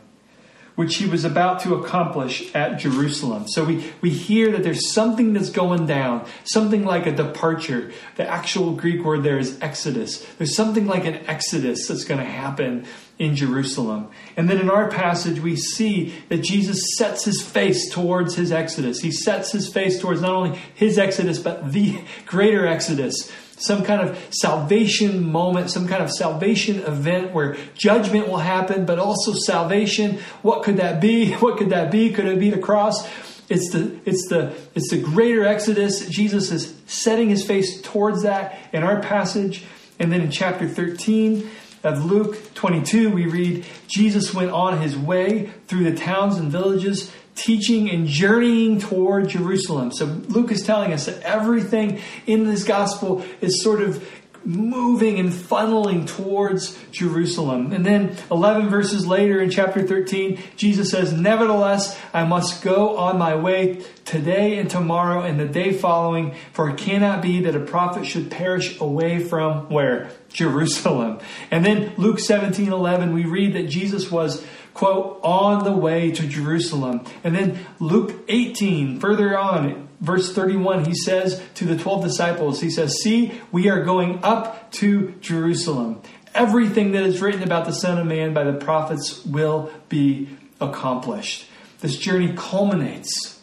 which 0.74 0.96
he 0.96 1.06
was 1.06 1.24
about 1.24 1.60
to 1.60 1.74
accomplish 1.74 2.52
at 2.54 2.78
Jerusalem. 2.78 3.46
So 3.48 3.64
we, 3.64 3.92
we 4.00 4.10
hear 4.10 4.50
that 4.52 4.62
there's 4.64 4.92
something 4.92 5.32
that's 5.32 5.50
going 5.50 5.86
down, 5.86 6.26
something 6.44 6.84
like 6.84 7.06
a 7.06 7.12
departure. 7.12 7.92
The 8.16 8.28
actual 8.28 8.72
Greek 8.72 9.04
word 9.04 9.22
there 9.22 9.38
is 9.38 9.58
exodus. 9.60 10.24
There's 10.36 10.54
something 10.54 10.86
like 10.86 11.04
an 11.04 11.16
exodus 11.26 11.86
that's 11.86 12.04
going 12.04 12.20
to 12.20 12.26
happen 12.26 12.86
in 13.18 13.36
Jerusalem. 13.36 14.08
And 14.36 14.50
then 14.50 14.58
in 14.58 14.68
our 14.68 14.88
passage, 14.88 15.38
we 15.38 15.54
see 15.54 16.12
that 16.28 16.38
Jesus 16.38 16.82
sets 16.96 17.24
his 17.24 17.40
face 17.40 17.88
towards 17.88 18.34
his 18.34 18.50
exodus. 18.50 19.00
He 19.00 19.12
sets 19.12 19.52
his 19.52 19.72
face 19.72 20.00
towards 20.00 20.20
not 20.20 20.32
only 20.32 20.58
his 20.74 20.98
exodus, 20.98 21.38
but 21.38 21.72
the 21.72 22.00
greater 22.26 22.66
exodus 22.66 23.30
some 23.64 23.84
kind 23.84 24.00
of 24.00 24.18
salvation 24.30 25.30
moment, 25.30 25.70
some 25.70 25.88
kind 25.88 26.02
of 26.02 26.10
salvation 26.10 26.80
event 26.80 27.32
where 27.32 27.56
judgment 27.74 28.28
will 28.28 28.38
happen, 28.38 28.84
but 28.84 28.98
also 28.98 29.32
salvation. 29.32 30.18
What 30.42 30.62
could 30.62 30.76
that 30.78 31.00
be? 31.00 31.32
What 31.44 31.58
could 31.58 31.70
that 31.70 31.90
be? 31.90 32.10
Could 32.10 32.26
it 32.26 32.38
be 32.38 32.50
the 32.50 32.58
cross? 32.58 33.06
It's 33.48 33.70
the 33.72 33.98
it's 34.06 34.28
the 34.28 34.54
it's 34.74 34.90
the 34.90 34.98
greater 34.98 35.44
exodus. 35.44 36.06
Jesus 36.08 36.50
is 36.50 36.74
setting 36.86 37.28
his 37.28 37.44
face 37.44 37.82
towards 37.82 38.22
that 38.22 38.58
in 38.72 38.82
our 38.82 39.00
passage. 39.00 39.64
And 39.98 40.10
then 40.10 40.22
in 40.22 40.30
chapter 40.30 40.66
13 40.66 41.48
of 41.84 42.04
Luke 42.04 42.54
22, 42.54 43.10
we 43.10 43.26
read 43.26 43.66
Jesus 43.86 44.32
went 44.32 44.50
on 44.50 44.80
his 44.80 44.96
way 44.96 45.52
through 45.66 45.84
the 45.84 45.96
towns 45.96 46.38
and 46.38 46.50
villages 46.50 47.12
teaching 47.34 47.90
and 47.90 48.06
journeying 48.06 48.80
toward 48.80 49.28
Jerusalem. 49.28 49.92
So 49.92 50.04
Luke 50.04 50.52
is 50.52 50.62
telling 50.62 50.92
us 50.92 51.06
that 51.06 51.20
everything 51.22 52.00
in 52.26 52.44
this 52.44 52.64
gospel 52.64 53.24
is 53.40 53.62
sort 53.62 53.82
of 53.82 54.06
moving 54.44 55.18
and 55.18 55.30
funneling 55.30 56.06
towards 56.06 56.78
Jerusalem. 56.90 57.72
And 57.72 57.84
then 57.84 58.16
11 58.30 58.68
verses 58.68 59.06
later 59.06 59.40
in 59.40 59.50
chapter 59.50 59.86
13, 59.86 60.38
Jesus 60.56 60.90
says, 60.90 61.12
Nevertheless, 61.12 61.98
I 62.12 62.24
must 62.24 62.62
go 62.62 62.96
on 62.96 63.18
my 63.18 63.36
way 63.36 63.82
today 64.04 64.58
and 64.58 64.68
tomorrow 64.68 65.22
and 65.22 65.40
the 65.40 65.46
day 65.46 65.72
following, 65.72 66.34
for 66.52 66.68
it 66.70 66.76
cannot 66.76 67.22
be 67.22 67.40
that 67.40 67.56
a 67.56 67.60
prophet 67.60 68.06
should 68.06 68.30
perish 68.30 68.78
away 68.80 69.18
from 69.18 69.70
where? 69.70 70.10
Jerusalem. 70.28 71.20
And 71.50 71.64
then 71.64 71.94
Luke 71.96 72.18
17, 72.18 72.70
11, 72.70 73.14
we 73.14 73.24
read 73.24 73.54
that 73.54 73.68
Jesus 73.68 74.10
was 74.10 74.44
quote, 74.74 75.20
on 75.22 75.64
the 75.64 75.72
way 75.72 76.10
to 76.10 76.26
Jerusalem. 76.26 77.04
And 77.22 77.34
then 77.34 77.64
Luke 77.78 78.24
18, 78.28 79.00
further 79.00 79.38
on, 79.38 79.88
verse 80.00 80.34
31, 80.34 80.84
he 80.84 80.94
says 80.94 81.40
to 81.54 81.64
the 81.64 81.76
12 81.76 82.02
disciples, 82.02 82.60
he 82.60 82.68
says, 82.68 83.00
See, 83.00 83.40
we 83.52 83.70
are 83.70 83.84
going 83.84 84.22
up 84.22 84.72
to 84.72 85.14
Jerusalem. 85.20 86.02
Everything 86.34 86.92
that 86.92 87.04
is 87.04 87.22
written 87.22 87.44
about 87.44 87.64
the 87.64 87.72
Son 87.72 87.98
of 87.98 88.06
Man 88.06 88.34
by 88.34 88.42
the 88.42 88.52
prophets 88.52 89.24
will 89.24 89.72
be 89.88 90.28
accomplished. 90.60 91.46
This 91.80 91.96
journey 91.96 92.34
culminates 92.36 93.40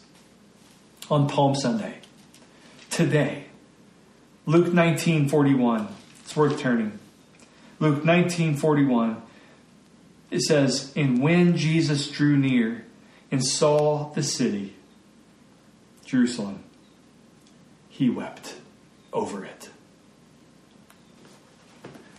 on 1.10 1.28
Palm 1.28 1.54
Sunday, 1.54 1.98
today. 2.90 3.44
Luke 4.44 4.72
19 4.72 5.28
41. 5.28 5.88
It's 6.20 6.36
worth 6.36 6.58
turning. 6.58 6.98
Luke 7.78 8.04
19 8.04 8.56
41 8.56 9.22
it 10.32 10.40
says, 10.40 10.92
And 10.96 11.22
when 11.22 11.56
Jesus 11.56 12.10
drew 12.10 12.36
near 12.36 12.86
and 13.30 13.44
saw 13.44 14.10
the 14.14 14.22
city, 14.22 14.74
Jerusalem, 16.06 16.64
he 17.88 18.08
wept 18.08 18.54
over 19.12 19.44
it. 19.44 19.68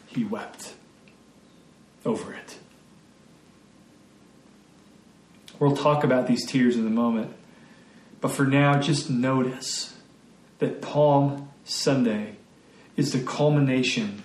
He 0.06 0.24
wept 0.24 0.74
over 2.06 2.34
it. 2.34 2.60
We'll 5.60 5.76
talk 5.76 6.04
about 6.04 6.28
these 6.28 6.46
tears 6.46 6.76
in 6.76 6.86
a 6.86 6.92
moment. 6.92 7.34
But 8.22 8.30
for 8.30 8.46
now, 8.46 8.80
just 8.80 9.10
notice 9.10 9.96
that 10.60 10.82
Palm 10.82 11.50
Sunday 11.64 12.36
is 12.96 13.12
the 13.12 13.22
culmination 13.22 14.22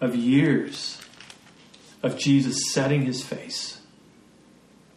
of 0.00 0.14
years 0.14 1.00
of 2.02 2.18
Jesus 2.18 2.72
setting 2.72 3.02
his 3.02 3.22
face 3.22 3.80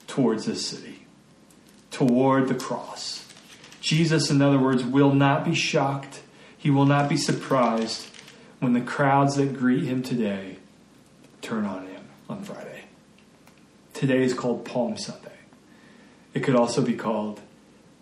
towards 0.07 0.45
this 0.45 0.65
city, 0.65 1.05
toward 1.91 2.47
the 2.47 2.55
cross. 2.55 3.25
Jesus, 3.81 4.29
in 4.29 4.41
other 4.41 4.59
words, 4.59 4.83
will 4.83 5.13
not 5.13 5.45
be 5.45 5.55
shocked. 5.55 6.21
He 6.57 6.69
will 6.69 6.85
not 6.85 7.09
be 7.09 7.17
surprised 7.17 8.07
when 8.59 8.73
the 8.73 8.81
crowds 8.81 9.35
that 9.35 9.57
greet 9.57 9.85
him 9.85 10.03
today 10.03 10.57
turn 11.41 11.65
on 11.65 11.87
him 11.87 12.03
on 12.27 12.43
Friday. 12.43 12.83
Today 13.93 14.23
is 14.23 14.33
called 14.33 14.65
Palm 14.65 14.97
Sunday. 14.97 15.29
It 16.33 16.41
could 16.41 16.55
also 16.55 16.81
be 16.81 16.93
called 16.93 17.41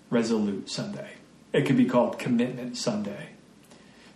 Resolute 0.10 0.70
Sunday. 0.70 1.14
It 1.54 1.66
could 1.66 1.78
be 1.78 1.86
called 1.86 2.20
Commitment 2.20 2.78
Sunday 2.78 3.30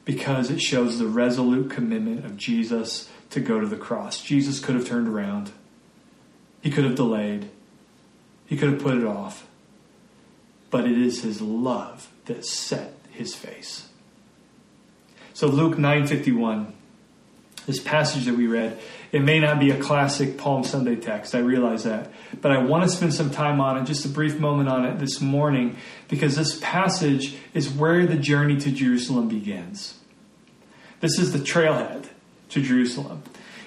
because 0.05 0.49
it 0.49 0.61
shows 0.61 0.99
the 0.99 1.07
resolute 1.07 1.69
commitment 1.69 2.25
of 2.25 2.37
Jesus 2.37 3.09
to 3.31 3.39
go 3.39 3.59
to 3.59 3.67
the 3.67 3.77
cross. 3.77 4.21
Jesus 4.21 4.59
could 4.59 4.75
have 4.75 4.87
turned 4.87 5.07
around, 5.07 5.51
he 6.61 6.69
could 6.69 6.83
have 6.83 6.95
delayed, 6.95 7.49
he 8.45 8.55
could 8.55 8.71
have 8.71 8.81
put 8.81 8.97
it 8.97 9.05
off. 9.05 9.47
But 10.69 10.85
it 10.85 10.97
is 10.97 11.23
his 11.23 11.41
love 11.41 12.09
that 12.25 12.45
set 12.45 12.93
his 13.11 13.35
face. 13.35 13.89
So 15.33 15.47
Luke 15.47 15.77
9:51 15.77 16.73
this 17.65 17.79
passage 17.79 18.25
that 18.25 18.35
we 18.35 18.47
read, 18.47 18.79
it 19.11 19.21
may 19.21 19.39
not 19.39 19.59
be 19.59 19.71
a 19.71 19.79
classic 19.79 20.37
Palm 20.37 20.63
Sunday 20.63 20.95
text. 20.95 21.35
I 21.35 21.39
realize 21.39 21.83
that. 21.83 22.11
But 22.41 22.51
I 22.51 22.63
want 22.63 22.83
to 22.83 22.89
spend 22.89 23.13
some 23.13 23.29
time 23.29 23.61
on 23.61 23.77
it, 23.77 23.85
just 23.85 24.05
a 24.05 24.09
brief 24.09 24.39
moment 24.39 24.67
on 24.67 24.85
it 24.85 24.99
this 24.99 25.21
morning, 25.21 25.77
because 26.07 26.35
this 26.35 26.59
passage 26.59 27.35
is 27.53 27.69
where 27.69 28.05
the 28.05 28.17
journey 28.17 28.57
to 28.57 28.71
Jerusalem 28.71 29.27
begins. 29.27 29.99
This 31.01 31.19
is 31.19 31.33
the 31.33 31.39
trailhead 31.39 32.07
to 32.51 32.61
Jerusalem. 32.61 33.23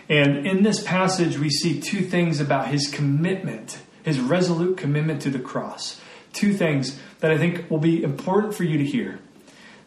And 0.08 0.46
in 0.46 0.62
this 0.62 0.82
passage, 0.82 1.38
we 1.38 1.50
see 1.50 1.80
two 1.80 2.02
things 2.02 2.40
about 2.40 2.68
his 2.68 2.88
commitment, 2.88 3.78
his 4.02 4.20
resolute 4.20 4.76
commitment 4.76 5.22
to 5.22 5.30
the 5.30 5.38
cross. 5.38 6.00
Two 6.32 6.52
things 6.52 6.98
that 7.20 7.30
I 7.30 7.38
think 7.38 7.70
will 7.70 7.78
be 7.78 8.02
important 8.02 8.54
for 8.54 8.64
you 8.64 8.78
to 8.78 8.84
hear. 8.84 9.20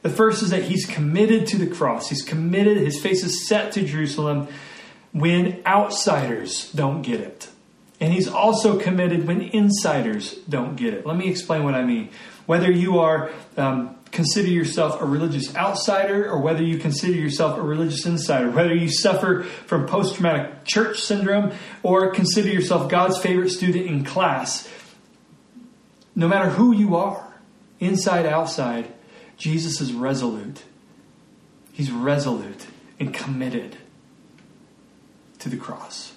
The 0.02 0.10
first 0.10 0.42
is 0.42 0.50
that 0.52 0.64
he's 0.64 0.86
committed 0.86 1.48
to 1.48 1.58
the 1.58 1.68
cross. 1.68 2.10
He's 2.10 2.24
committed, 2.24 2.78
his 2.78 3.00
face 3.00 3.24
is 3.24 3.48
set 3.48 3.72
to 3.74 3.84
Jerusalem 3.84 4.48
when 5.12 5.62
outsiders 5.66 6.72
don't 6.72 7.02
get 7.02 7.20
it. 7.20 7.50
And 8.00 8.14
he's 8.14 8.28
also 8.28 8.80
committed 8.80 9.28
when 9.28 9.42
insiders 9.42 10.36
don't 10.48 10.76
get 10.76 10.94
it. 10.94 11.06
Let 11.06 11.18
me 11.18 11.30
explain 11.30 11.64
what 11.64 11.74
I 11.74 11.84
mean. 11.84 12.10
Whether 12.46 12.72
you 12.72 13.00
are 13.00 13.32
um, 13.58 13.97
consider 14.12 14.48
yourself 14.48 15.02
a 15.02 15.06
religious 15.06 15.56
outsider 15.56 16.30
or 16.30 16.40
whether 16.40 16.64
you 16.64 16.78
consider 16.78 17.14
yourself 17.14 17.58
a 17.58 17.62
religious 17.62 18.06
insider, 18.06 18.50
whether 18.50 18.74
you 18.74 18.90
suffer 18.90 19.44
from 19.44 19.86
post 19.86 20.16
traumatic 20.16 20.66
church 20.66 21.00
syndrome 21.00 21.52
or 21.84 22.12
consider 22.12 22.50
yourself 22.50 22.90
God's 22.90 23.18
favorite 23.18 23.50
student 23.50 23.86
in 23.86 24.04
class, 24.04 24.68
no 26.16 26.28
matter 26.28 26.50
who 26.50 26.74
you 26.74 26.96
are, 26.96 27.40
inside, 27.80 28.26
outside, 28.26 28.92
Jesus 29.38 29.82
is 29.82 29.94
resolute. 29.94 30.64
He's 31.72 31.92
resolute 31.92 32.66
and 33.00 33.14
committed 33.14 33.78
to 35.40 35.50
the 35.50 35.58
cross. 35.58 36.14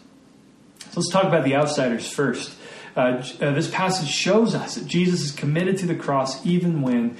So 0.78 1.00
let's 1.00 1.10
talk 1.10 1.24
about 1.24 1.44
the 1.44 1.54
outsiders 1.54 2.10
first. 2.10 2.56
Uh, 2.96 3.22
uh, 3.40 3.52
this 3.52 3.70
passage 3.70 4.08
shows 4.08 4.54
us 4.54 4.74
that 4.74 4.86
Jesus 4.86 5.20
is 5.20 5.30
committed 5.30 5.78
to 5.78 5.86
the 5.86 5.94
cross 5.94 6.44
even 6.44 6.82
when 6.82 7.16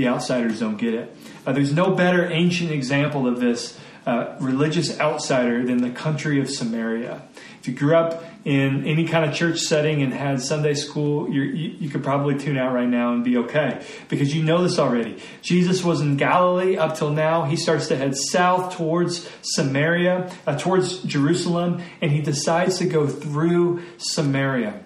the 0.00 0.08
outsiders 0.08 0.60
don't 0.60 0.78
get 0.78 0.94
it. 0.94 1.14
Uh, 1.44 1.52
there's 1.52 1.74
no 1.74 1.94
better 1.94 2.24
ancient 2.30 2.70
example 2.70 3.26
of 3.26 3.38
this 3.38 3.78
uh, 4.06 4.34
religious 4.40 4.98
outsider 4.98 5.62
than 5.66 5.82
the 5.82 5.90
country 5.90 6.40
of 6.40 6.48
Samaria. 6.48 7.20
If 7.60 7.68
you 7.68 7.74
grew 7.74 7.94
up 7.94 8.24
in 8.46 8.86
any 8.86 9.06
kind 9.06 9.28
of 9.28 9.36
church 9.36 9.58
setting 9.58 10.00
and 10.00 10.14
had 10.14 10.40
Sunday 10.40 10.72
school, 10.72 11.30
you, 11.30 11.42
you 11.42 11.90
could 11.90 12.02
probably 12.02 12.38
tune 12.38 12.56
out 12.56 12.72
right 12.72 12.88
now 12.88 13.12
and 13.12 13.22
be 13.22 13.36
okay 13.36 13.84
because 14.08 14.34
you 14.34 14.42
know 14.42 14.62
this 14.62 14.78
already. 14.78 15.22
Jesus 15.42 15.84
was 15.84 16.00
in 16.00 16.16
Galilee 16.16 16.78
up 16.78 16.96
till 16.96 17.10
now. 17.10 17.44
He 17.44 17.56
starts 17.56 17.88
to 17.88 17.96
head 17.96 18.16
south 18.16 18.74
towards 18.74 19.28
Samaria, 19.42 20.32
uh, 20.46 20.56
towards 20.56 21.02
Jerusalem, 21.02 21.82
and 22.00 22.10
he 22.10 22.22
decides 22.22 22.78
to 22.78 22.86
go 22.86 23.06
through 23.06 23.82
Samaria. 23.98 24.82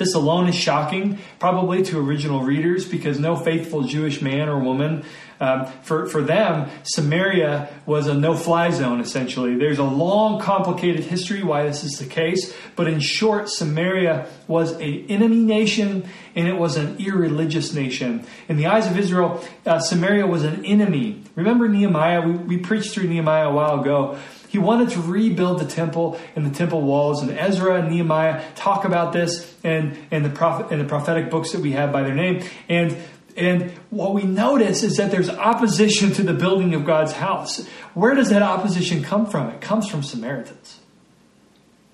This 0.00 0.14
alone 0.14 0.48
is 0.48 0.54
shocking, 0.54 1.18
probably 1.38 1.82
to 1.82 1.98
original 1.98 2.40
readers, 2.40 2.88
because 2.88 3.20
no 3.20 3.36
faithful 3.36 3.82
Jewish 3.82 4.22
man 4.22 4.48
or 4.48 4.58
woman, 4.58 5.04
um, 5.40 5.66
for, 5.82 6.06
for 6.06 6.22
them, 6.22 6.70
Samaria 6.84 7.68
was 7.84 8.06
a 8.06 8.14
no 8.14 8.34
fly 8.34 8.70
zone, 8.70 9.00
essentially. 9.00 9.56
There's 9.56 9.78
a 9.78 9.84
long, 9.84 10.40
complicated 10.40 11.04
history 11.04 11.42
why 11.42 11.64
this 11.64 11.84
is 11.84 11.98
the 11.98 12.06
case, 12.06 12.54
but 12.76 12.86
in 12.86 13.00
short, 13.00 13.50
Samaria 13.50 14.26
was 14.48 14.72
an 14.72 15.04
enemy 15.10 15.40
nation 15.40 16.08
and 16.34 16.48
it 16.48 16.56
was 16.56 16.78
an 16.78 16.96
irreligious 16.98 17.74
nation. 17.74 18.24
In 18.48 18.56
the 18.56 18.66
eyes 18.68 18.86
of 18.86 18.98
Israel, 18.98 19.44
uh, 19.66 19.80
Samaria 19.80 20.26
was 20.26 20.44
an 20.44 20.64
enemy. 20.64 21.22
Remember 21.34 21.68
Nehemiah? 21.68 22.22
We, 22.22 22.32
we 22.32 22.56
preached 22.56 22.92
through 22.92 23.08
Nehemiah 23.08 23.48
a 23.48 23.52
while 23.52 23.80
ago. 23.80 24.18
He 24.50 24.58
wanted 24.58 24.90
to 24.90 25.00
rebuild 25.00 25.60
the 25.60 25.64
temple 25.64 26.18
and 26.34 26.44
the 26.44 26.50
temple 26.50 26.82
walls. 26.82 27.22
And 27.22 27.30
Ezra 27.30 27.80
and 27.80 27.88
Nehemiah 27.88 28.42
talk 28.56 28.84
about 28.84 29.12
this 29.12 29.54
and, 29.62 29.96
and 30.10 30.24
the 30.24 30.28
prophet 30.28 30.72
and 30.72 30.80
the 30.80 30.84
prophetic 30.84 31.30
books 31.30 31.52
that 31.52 31.60
we 31.60 31.70
have 31.70 31.92
by 31.92 32.02
their 32.02 32.16
name. 32.16 32.42
And 32.68 32.96
and 33.36 33.70
what 33.90 34.12
we 34.12 34.24
notice 34.24 34.82
is 34.82 34.96
that 34.96 35.12
there's 35.12 35.30
opposition 35.30 36.12
to 36.14 36.24
the 36.24 36.34
building 36.34 36.74
of 36.74 36.84
God's 36.84 37.12
house. 37.12 37.64
Where 37.94 38.16
does 38.16 38.30
that 38.30 38.42
opposition 38.42 39.04
come 39.04 39.24
from? 39.24 39.50
It 39.50 39.60
comes 39.60 39.88
from 39.88 40.02
Samaritans. 40.02 40.80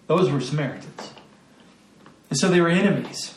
Those 0.06 0.30
were 0.30 0.40
Samaritans. 0.40 1.12
And 2.30 2.38
so 2.38 2.48
they 2.48 2.62
were 2.62 2.70
enemies. 2.70 3.34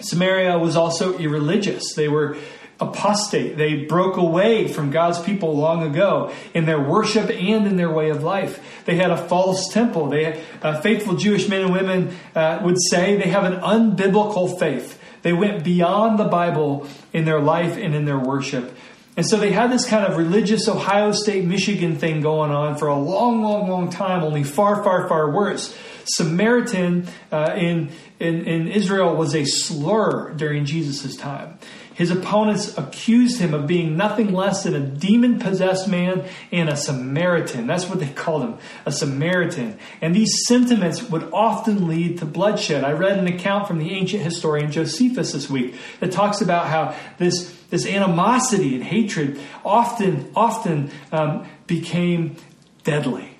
Samaria 0.00 0.58
was 0.58 0.76
also 0.76 1.18
irreligious. 1.18 1.92
They 1.94 2.08
were 2.08 2.38
apostate. 2.80 3.56
They 3.56 3.84
broke 3.84 4.16
away 4.16 4.68
from 4.68 4.90
God's 4.90 5.20
people 5.20 5.56
long 5.56 5.82
ago 5.82 6.32
in 6.54 6.64
their 6.66 6.80
worship 6.80 7.30
and 7.30 7.66
in 7.66 7.76
their 7.76 7.90
way 7.90 8.10
of 8.10 8.22
life. 8.22 8.84
They 8.84 8.96
had 8.96 9.10
a 9.10 9.16
false 9.16 9.72
temple. 9.72 10.08
They, 10.08 10.42
uh, 10.62 10.80
faithful 10.80 11.16
Jewish 11.16 11.48
men 11.48 11.62
and 11.62 11.72
women 11.72 12.16
uh, 12.34 12.60
would 12.62 12.76
say 12.90 13.16
they 13.16 13.30
have 13.30 13.44
an 13.44 13.60
unbiblical 13.60 14.58
faith. 14.58 15.00
They 15.22 15.32
went 15.32 15.64
beyond 15.64 16.18
the 16.18 16.24
Bible 16.24 16.86
in 17.12 17.24
their 17.24 17.40
life 17.40 17.76
and 17.76 17.94
in 17.94 18.04
their 18.04 18.18
worship. 18.18 18.76
And 19.16 19.24
so 19.24 19.36
they 19.36 19.52
had 19.52 19.70
this 19.70 19.86
kind 19.86 20.04
of 20.04 20.18
religious 20.18 20.68
Ohio 20.68 21.12
State, 21.12 21.44
Michigan 21.44 21.96
thing 21.96 22.20
going 22.20 22.50
on 22.50 22.76
for 22.76 22.88
a 22.88 22.98
long, 22.98 23.42
long, 23.42 23.68
long 23.68 23.88
time, 23.88 24.24
only 24.24 24.42
far, 24.42 24.82
far, 24.82 25.08
far 25.08 25.30
worse. 25.30 25.76
Samaritan 26.04 27.06
uh, 27.30 27.54
in, 27.56 27.90
in, 28.18 28.44
in 28.44 28.68
Israel 28.68 29.14
was 29.14 29.34
a 29.34 29.44
slur 29.44 30.34
during 30.34 30.64
Jesus' 30.64 31.16
time. 31.16 31.58
His 31.94 32.10
opponents 32.10 32.76
accused 32.76 33.38
him 33.38 33.54
of 33.54 33.68
being 33.68 33.96
nothing 33.96 34.32
less 34.32 34.64
than 34.64 34.74
a 34.74 34.80
demon 34.80 35.38
possessed 35.38 35.86
man 35.88 36.28
and 36.50 36.68
a 36.68 36.76
Samaritan. 36.76 37.68
That's 37.68 37.88
what 37.88 38.00
they 38.00 38.08
called 38.08 38.42
him, 38.42 38.58
a 38.84 38.90
Samaritan. 38.90 39.78
And 40.00 40.14
these 40.14 40.44
sentiments 40.46 41.08
would 41.08 41.30
often 41.32 41.86
lead 41.86 42.18
to 42.18 42.26
bloodshed. 42.26 42.82
I 42.82 42.92
read 42.92 43.16
an 43.16 43.28
account 43.28 43.68
from 43.68 43.78
the 43.78 43.92
ancient 43.92 44.24
historian 44.24 44.72
Josephus 44.72 45.32
this 45.32 45.48
week 45.48 45.76
that 46.00 46.10
talks 46.10 46.40
about 46.40 46.66
how 46.66 46.96
this, 47.18 47.56
this 47.70 47.86
animosity 47.86 48.74
and 48.74 48.82
hatred 48.82 49.40
often, 49.64 50.32
often 50.34 50.90
um, 51.12 51.46
became 51.68 52.34
deadly. 52.82 53.38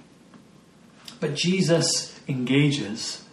But 1.19 1.35
Jesus 1.35 2.19
engages 2.29 3.25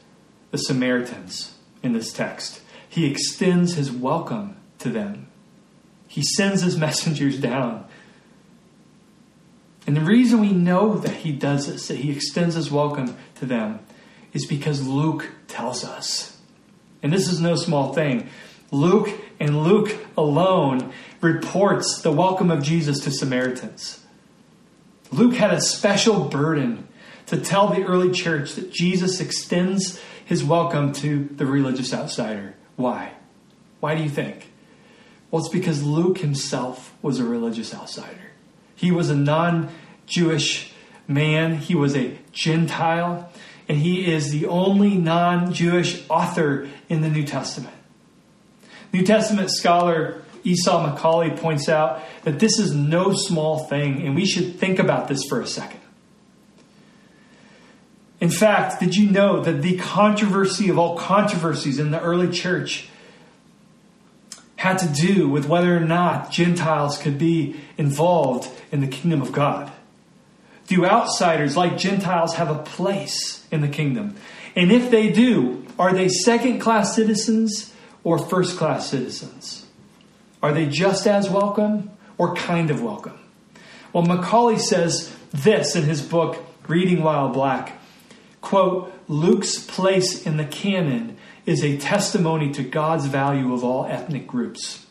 the 0.49 0.57
Samaritans 0.57 1.53
in 1.83 1.93
this 1.93 2.11
text. 2.11 2.61
He 2.89 3.05
extends 3.05 3.75
his 3.75 3.91
welcome 3.91 4.57
to 4.81 4.89
them. 4.89 5.27
He 6.07 6.21
sends 6.21 6.61
his 6.61 6.77
messengers 6.87 7.39
down. 7.39 7.85
And 9.87 9.97
the 9.97 10.01
reason 10.01 10.39
we 10.39 10.53
know 10.53 10.97
that 10.97 11.17
he 11.17 11.31
does 11.31 11.67
this, 11.67 11.87
that 11.87 11.97
he 11.97 12.11
extends 12.11 12.55
his 12.55 12.69
welcome 12.69 13.17
to 13.35 13.45
them, 13.45 13.79
is 14.31 14.45
because 14.45 14.87
Luke 14.87 15.29
tells 15.47 15.83
us. 15.83 16.37
And 17.01 17.11
this 17.11 17.27
is 17.27 17.41
no 17.41 17.55
small 17.55 17.93
thing. 17.93 18.29
Luke 18.71 19.09
and 19.39 19.63
Luke 19.63 19.97
alone 20.15 20.93
reports 21.19 22.01
the 22.01 22.11
welcome 22.11 22.51
of 22.51 22.63
Jesus 22.63 22.99
to 23.01 23.11
Samaritans. 23.11 24.05
Luke 25.11 25.35
had 25.35 25.53
a 25.53 25.59
special 25.59 26.25
burden 26.25 26.87
to 27.25 27.37
tell 27.37 27.67
the 27.67 27.83
early 27.83 28.11
church 28.11 28.53
that 28.53 28.71
Jesus 28.71 29.19
extends 29.19 29.99
his 30.23 30.43
welcome 30.43 30.93
to 30.93 31.25
the 31.35 31.45
religious 31.45 31.93
outsider. 31.93 32.55
Why? 32.75 33.13
Why 33.81 33.95
do 33.95 34.03
you 34.03 34.09
think? 34.09 34.50
Well, 35.31 35.41
it's 35.41 35.51
because 35.51 35.81
Luke 35.81 36.17
himself 36.17 36.93
was 37.01 37.19
a 37.19 37.23
religious 37.23 37.73
outsider. 37.73 38.31
He 38.75 38.91
was 38.91 39.09
a 39.09 39.15
non 39.15 39.69
Jewish 40.05 40.73
man, 41.07 41.55
he 41.55 41.73
was 41.73 41.95
a 41.95 42.17
Gentile, 42.33 43.31
and 43.69 43.77
he 43.77 44.11
is 44.11 44.31
the 44.31 44.45
only 44.45 44.95
non 44.95 45.53
Jewish 45.53 46.03
author 46.09 46.67
in 46.89 47.01
the 47.01 47.09
New 47.09 47.23
Testament. 47.23 47.73
New 48.91 49.03
Testament 49.03 49.49
scholar 49.49 50.21
Esau 50.43 50.95
McCaulley 50.95 51.37
points 51.37 51.69
out 51.69 52.03
that 52.23 52.39
this 52.39 52.59
is 52.59 52.73
no 52.73 53.13
small 53.13 53.65
thing, 53.65 54.05
and 54.05 54.15
we 54.15 54.25
should 54.25 54.59
think 54.59 54.79
about 54.79 55.07
this 55.07 55.23
for 55.29 55.39
a 55.39 55.47
second. 55.47 55.79
In 58.19 58.29
fact, 58.29 58.79
did 58.79 58.95
you 58.95 59.09
know 59.09 59.41
that 59.41 59.61
the 59.61 59.77
controversy 59.77 60.69
of 60.69 60.77
all 60.77 60.97
controversies 60.97 61.79
in 61.79 61.91
the 61.91 62.01
early 62.01 62.29
church 62.29 62.89
had 64.61 64.77
to 64.77 64.87
do 64.87 65.27
with 65.27 65.47
whether 65.47 65.75
or 65.75 65.79
not 65.79 66.29
Gentiles 66.29 66.99
could 66.99 67.17
be 67.17 67.59
involved 67.79 68.47
in 68.71 68.79
the 68.79 68.87
kingdom 68.87 69.19
of 69.19 69.31
God. 69.31 69.71
Do 70.67 70.85
outsiders 70.85 71.57
like 71.57 71.79
Gentiles 71.79 72.35
have 72.35 72.51
a 72.51 72.61
place 72.61 73.43
in 73.49 73.61
the 73.61 73.67
kingdom? 73.67 74.15
And 74.55 74.71
if 74.71 74.91
they 74.91 75.09
do, 75.09 75.65
are 75.79 75.93
they 75.93 76.09
second 76.09 76.59
class 76.59 76.95
citizens 76.95 77.73
or 78.03 78.19
first 78.19 78.55
class 78.55 78.87
citizens? 78.87 79.65
Are 80.43 80.53
they 80.53 80.67
just 80.67 81.07
as 81.07 81.27
welcome 81.27 81.89
or 82.19 82.35
kind 82.35 82.69
of 82.69 82.83
welcome? 82.83 83.17
Well, 83.93 84.05
McCaulley 84.05 84.59
says 84.59 85.11
this 85.31 85.75
in 85.75 85.85
his 85.85 86.03
book, 86.03 86.37
Reading 86.67 87.01
While 87.01 87.29
Black. 87.29 87.79
Quote, 88.41 88.93
Luke's 89.07 89.57
place 89.57 90.23
in 90.23 90.37
the 90.37 90.45
canon 90.45 91.17
is 91.45 91.63
a 91.63 91.77
testimony 91.77 92.51
to 92.53 92.63
God's 92.63 93.05
value 93.05 93.53
of 93.53 93.63
all 93.63 93.85
ethnic 93.85 94.27
groups. 94.27 94.85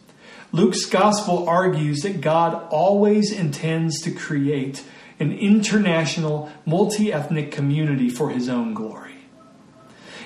Luke's 0.52 0.86
gospel 0.86 1.48
argues 1.48 2.00
that 2.00 2.20
God 2.20 2.66
always 2.70 3.30
intends 3.30 4.00
to 4.02 4.10
create 4.10 4.82
an 5.20 5.32
international, 5.32 6.50
multi 6.66 7.12
ethnic 7.12 7.52
community 7.52 8.08
for 8.08 8.30
his 8.30 8.48
own 8.48 8.74
glory. 8.74 9.14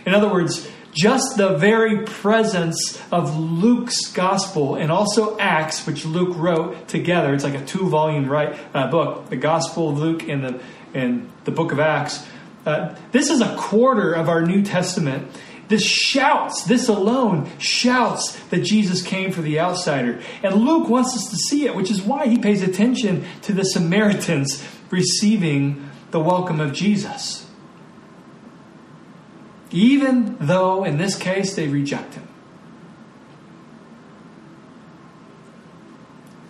In 0.07 0.15
other 0.15 0.29
words, 0.29 0.69
just 0.95 1.37
the 1.37 1.57
very 1.57 2.05
presence 2.05 3.01
of 3.11 3.37
Luke's 3.37 4.13
gospel 4.13 4.77
and 4.77 4.93
also 4.93 5.37
Acts, 5.39 5.87
which 5.87 6.05
Luke 6.05 6.37
wrote 6.37 6.87
together, 6.87 7.35
it's 7.35 7.43
like 7.43 7.55
a 7.55 7.65
two 7.65 7.89
volume 7.89 8.27
right, 8.27 8.57
uh, 8.73 8.89
book, 8.91 9.29
the 9.29 9.37
Gospel 9.37 9.91
of 9.91 9.99
Luke 9.99 10.29
and 10.29 10.45
the, 10.45 10.61
and 10.95 11.31
the 11.45 11.51
book 11.51 11.73
of 11.73 11.81
Acts. 11.81 12.25
Uh, 12.65 12.95
this 13.11 13.29
is 13.29 13.41
a 13.41 13.57
quarter 13.57 14.13
of 14.13 14.29
our 14.29 14.43
New 14.43 14.63
Testament. 14.63 15.29
This 15.69 15.85
shouts, 15.85 16.65
this 16.65 16.89
alone 16.89 17.51
shouts 17.59 18.39
that 18.51 18.65
Jesus 18.65 19.03
came 19.03 19.33
for 19.33 19.41
the 19.41 19.59
outsider. 19.59 20.21
And 20.43 20.57
Luke 20.57 20.89
wants 20.89 21.17
us 21.17 21.31
to 21.31 21.37
see 21.37 21.67
it, 21.67 21.75
which 21.75 21.91
is 21.91 22.03
why 22.03 22.27
he 22.27 22.39
pays 22.39 22.63
attention 22.63 23.25
to 23.43 23.53
the 23.53 23.65
Samaritans 23.65 24.67
receiving 24.91 25.91
the 26.11 26.21
welcome 26.21 26.61
of 26.61 26.73
Jesus. 26.73 27.47
Even 29.71 30.37
though, 30.39 30.85
in 30.85 30.99
this 30.99 31.17
case, 31.17 31.55
they 31.55 31.67
reject 31.67 32.15
him. 32.15 32.29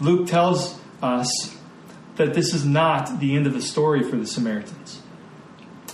Luke 0.00 0.26
tells 0.26 0.78
us 1.00 1.56
that 2.16 2.34
this 2.34 2.52
is 2.52 2.64
not 2.64 3.20
the 3.20 3.36
end 3.36 3.46
of 3.46 3.54
the 3.54 3.62
story 3.62 4.02
for 4.02 4.16
the 4.16 4.26
Samaritans 4.26 5.00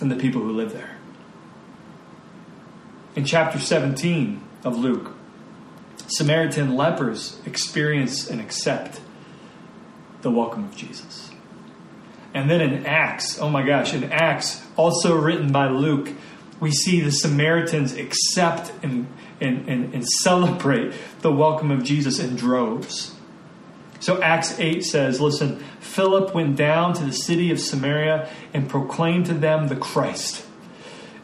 and 0.01 0.11
the 0.11 0.17
people 0.17 0.41
who 0.41 0.53
live 0.53 0.73
there. 0.73 0.97
In 3.17 3.25
chapter 3.25 3.59
17 3.59 4.41
of 4.63 4.79
Luke, 4.79 5.17
Samaritan 6.07 6.77
lepers 6.77 7.41
experience 7.45 8.31
and 8.31 8.41
accept 8.41 9.01
the 10.23 10.31
welcome 10.31 10.65
of 10.65 10.77
Jesus. 10.77 11.31
And 12.33 12.49
then 12.49 12.61
in 12.61 12.87
Acts, 12.87 13.41
oh 13.41 13.51
my 13.51 13.67
gosh, 13.67 13.95
in 13.95 14.05
Acts, 14.13 14.65
also 14.77 15.17
written 15.17 15.51
by 15.51 15.67
Luke, 15.69 16.11
we 16.61 16.71
see 16.71 17.01
the 17.01 17.11
Samaritans 17.11 17.95
accept 17.95 18.73
and, 18.85 19.09
and, 19.41 19.69
and, 19.69 19.93
and 19.93 20.07
celebrate 20.07 20.93
the 21.21 21.33
welcome 21.33 21.73
of 21.73 21.83
Jesus 21.83 22.21
in 22.21 22.37
droves. 22.37 23.17
So 23.99 24.23
Acts 24.23 24.57
8 24.59 24.85
says, 24.85 25.21
listen, 25.21 25.59
Philip 25.81 26.33
went 26.33 26.55
down 26.55 26.95
to 26.95 27.05
the 27.05 27.13
city 27.13 27.51
of 27.51 27.59
Samaria 27.59 28.31
and 28.55 28.69
proclaimed 28.69 29.27
to 29.27 29.35
them 29.35 29.67
the 29.67 29.77
Christ. 29.77 30.47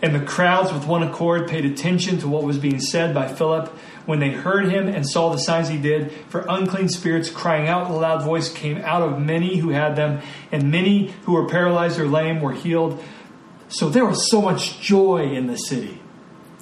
And 0.03 0.15
the 0.15 0.21
crowds 0.21 0.73
with 0.73 0.87
one 0.87 1.03
accord 1.03 1.49
paid 1.49 1.65
attention 1.65 2.19
to 2.19 2.29
what 2.29 2.43
was 2.43 2.59
being 2.59 2.81
said 2.81 3.15
by 3.15 3.29
Philip 3.29 3.69
when 4.05 4.21
they 4.21 4.31
heard 4.31 4.69
him 4.69 4.89
and 4.89 5.09
saw 5.09 5.31
the 5.31 5.39
signs 5.39 5.69
he 5.69 5.79
did. 5.79 6.13
For 6.29 6.45
unclean 6.49 6.89
spirits 6.89 7.31
crying 7.31 7.67
out 7.67 7.89
with 7.89 7.97
a 7.97 8.01
loud 8.01 8.23
voice 8.23 8.53
came 8.53 8.79
out 8.79 9.03
of 9.03 9.21
many 9.21 9.57
who 9.57 9.71
had 9.71 9.97
them, 9.97 10.21
and 10.53 10.71
many 10.71 11.13
who 11.25 11.33
were 11.33 11.49
paralyzed 11.49 11.99
or 11.99 12.07
lame 12.07 12.41
were 12.41 12.53
healed. 12.53 13.03
So 13.69 13.89
there 13.89 14.05
was 14.05 14.31
so 14.31 14.41
much 14.41 14.81
joy 14.81 15.31
in 15.33 15.47
the 15.47 15.57
city. 15.57 16.01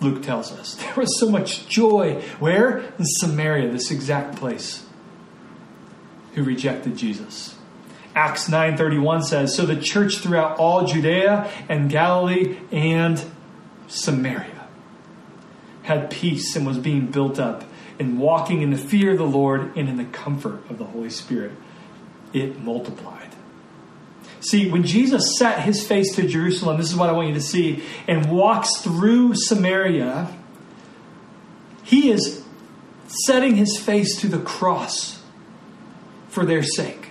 Luke 0.00 0.22
tells 0.22 0.52
us. 0.52 0.76
There 0.80 0.94
was 0.96 1.18
so 1.18 1.28
much 1.28 1.68
joy. 1.68 2.22
Where? 2.38 2.78
In 2.98 3.04
Samaria, 3.04 3.70
this 3.70 3.90
exact 3.90 4.36
place 4.36 4.84
who 6.34 6.44
rejected 6.44 6.96
Jesus. 6.96 7.56
Acts 8.14 8.48
9:31 8.48 9.22
says, 9.22 9.54
"So 9.54 9.66
the 9.66 9.76
church 9.76 10.18
throughout 10.18 10.58
all 10.58 10.86
Judea 10.86 11.48
and 11.68 11.90
Galilee 11.90 12.56
and 12.70 13.22
Samaria 13.88 14.66
had 15.82 16.10
peace 16.10 16.54
and 16.56 16.66
was 16.66 16.78
being 16.78 17.06
built 17.06 17.38
up 17.38 17.64
and 17.98 18.18
walking 18.18 18.62
in 18.62 18.70
the 18.70 18.78
fear 18.78 19.12
of 19.12 19.18
the 19.18 19.26
Lord 19.26 19.76
and 19.76 19.88
in 19.88 19.96
the 19.96 20.04
comfort 20.04 20.62
of 20.70 20.78
the 20.78 20.84
Holy 20.84 21.10
Spirit. 21.10 21.52
It 22.32 22.62
multiplied." 22.62 23.20
See, 24.40 24.70
when 24.70 24.84
Jesus 24.84 25.36
set 25.38 25.60
his 25.62 25.86
face 25.86 26.14
to 26.16 26.26
Jerusalem, 26.26 26.76
this 26.76 26.90
is 26.90 26.96
what 26.96 27.08
I 27.08 27.12
want 27.12 27.28
you 27.28 27.34
to 27.34 27.40
see, 27.40 27.82
and 28.06 28.30
walks 28.30 28.76
through 28.78 29.34
Samaria, 29.34 30.28
he 31.82 32.10
is 32.10 32.42
setting 33.06 33.56
his 33.56 33.78
face 33.78 34.16
to 34.18 34.28
the 34.28 34.38
cross 34.38 35.18
for 36.28 36.44
their 36.44 36.62
sake. 36.62 37.03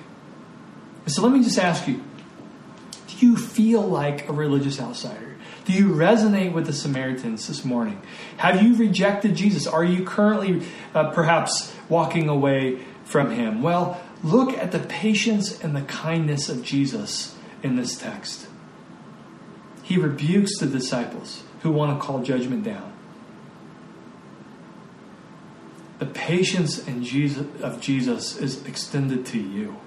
So 1.08 1.22
let 1.22 1.32
me 1.32 1.44
just 1.44 1.60
ask 1.60 1.88
you 1.88 2.04
do 3.08 3.28
you 3.28 3.38
feel 3.38 3.82
like 3.82 4.28
a 4.28 4.34
religious 4.34 4.80
outsider? 4.80 5.36
Do 5.66 5.74
you 5.74 5.90
resonate 5.90 6.52
with 6.52 6.66
the 6.66 6.74
Samaritans 6.74 7.48
this 7.48 7.64
morning? 7.64 8.02
Have 8.38 8.62
you 8.62 8.76
rejected 8.76 9.36
Jesus? 9.36 9.66
Are 9.66 9.84
you 9.84 10.04
currently 10.04 10.66
uh, 10.94 11.12
perhaps 11.12 11.74
walking 11.88 12.28
away 12.28 12.84
from 13.06 13.32
him? 13.32 13.62
Well, 13.62 14.02
look 14.24 14.58
at 14.58 14.72
the 14.72 14.80
patience 14.80 15.62
and 15.64 15.76
the 15.76 15.84
kindness 15.84 16.50
of 16.50 16.64
Jesus 16.64 17.38
in 17.62 17.78
this 17.78 17.98
text. 17.98 18.48
He 19.84 19.98
rebukes 19.98 20.58
the 20.60 20.66
disciples 20.66 21.44
who 21.62 21.72
want 21.72 21.98
to 21.98 22.06
call 22.06 22.22
judgment 22.22 22.64
down. 22.64 22.92
The 26.00 26.06
patience 26.06 26.84
Jesus, 26.86 27.46
of 27.62 27.80
Jesus 27.80 28.36
is 28.36 28.66
extended 28.66 29.26
to 29.28 29.40
you. 29.40 29.78